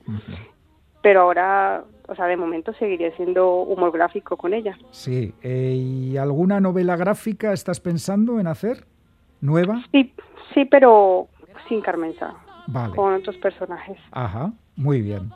Pero 1.03 1.23
ahora, 1.23 1.85
o 2.09 2.15
sea, 2.15 2.27
de 2.27 2.37
momento 2.37 2.73
seguiría 2.75 3.15
siendo 3.17 3.63
humor 3.63 3.93
gráfico 3.93 4.37
con 4.37 4.53
ella. 4.53 4.77
Sí, 4.91 5.33
eh, 5.43 5.75
¿y 5.77 6.17
alguna 6.17 6.61
novela 6.61 6.97
gráfica 6.97 7.53
estás 7.53 7.81
pensando 7.81 8.41
en 8.41 8.47
hacer? 8.47 8.85
¿Nueva? 9.41 9.85
Sí, 9.93 10.13
sí, 10.55 10.65
pero 10.65 11.29
sin 11.69 11.81
Carmenza. 11.81 12.35
Vale. 12.67 12.95
Con 12.95 13.15
otros 13.15 13.37
personajes. 13.37 13.99
Ajá. 14.11 14.53
Muy 14.79 15.03
bien. 15.03 15.33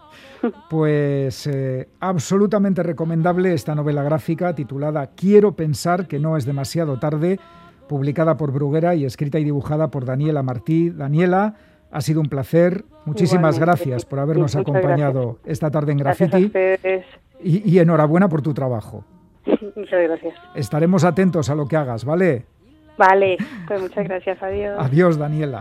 Pues 0.71 1.49
eh, 1.49 1.89
absolutamente 1.99 2.83
recomendable 2.85 3.53
esta 3.53 3.75
novela 3.75 4.05
gráfica 4.05 4.55
titulada 4.55 5.11
Quiero 5.17 5.57
pensar 5.57 6.07
que 6.07 6.21
no 6.21 6.37
es 6.37 6.47
demasiado 6.47 6.99
tarde, 7.01 7.41
publicada 7.89 8.37
por 8.37 8.53
Bruguera 8.53 8.95
y 8.95 9.05
escrita 9.05 9.41
y 9.41 9.45
dibujada 9.45 9.89
por 9.89 10.05
Daniela 10.05 10.43
Martí. 10.45 10.91
Daniela, 10.91 11.57
Ha 11.91 12.01
sido 12.01 12.21
un 12.21 12.29
placer. 12.29 12.85
Muchísimas 13.05 13.59
gracias 13.59 14.05
por 14.05 14.21
habernos 14.21 14.55
acompañado 14.57 15.39
esta 15.45 15.71
tarde 15.71 15.93
en 15.93 15.99
Graffiti. 15.99 16.51
Y, 17.43 17.69
y 17.71 17.79
enhorabuena 17.81 18.29
por 18.29 18.43
tu 18.43 18.55
trabajo. 18.55 19.05
Muchas 19.77 20.03
gracias. 20.05 20.35
Estaremos 20.55 21.05
atentos 21.05 21.51
a 21.51 21.55
lo 21.57 21.67
que 21.67 21.77
hagas, 21.77 22.05
¿vale? 22.05 22.47
Vale, 22.97 23.37
pues 23.67 23.83
muchas 23.83 24.05
gracias. 24.05 24.43
Adiós. 24.43 24.77
Adiós, 24.79 25.19
Daniela. 25.19 25.61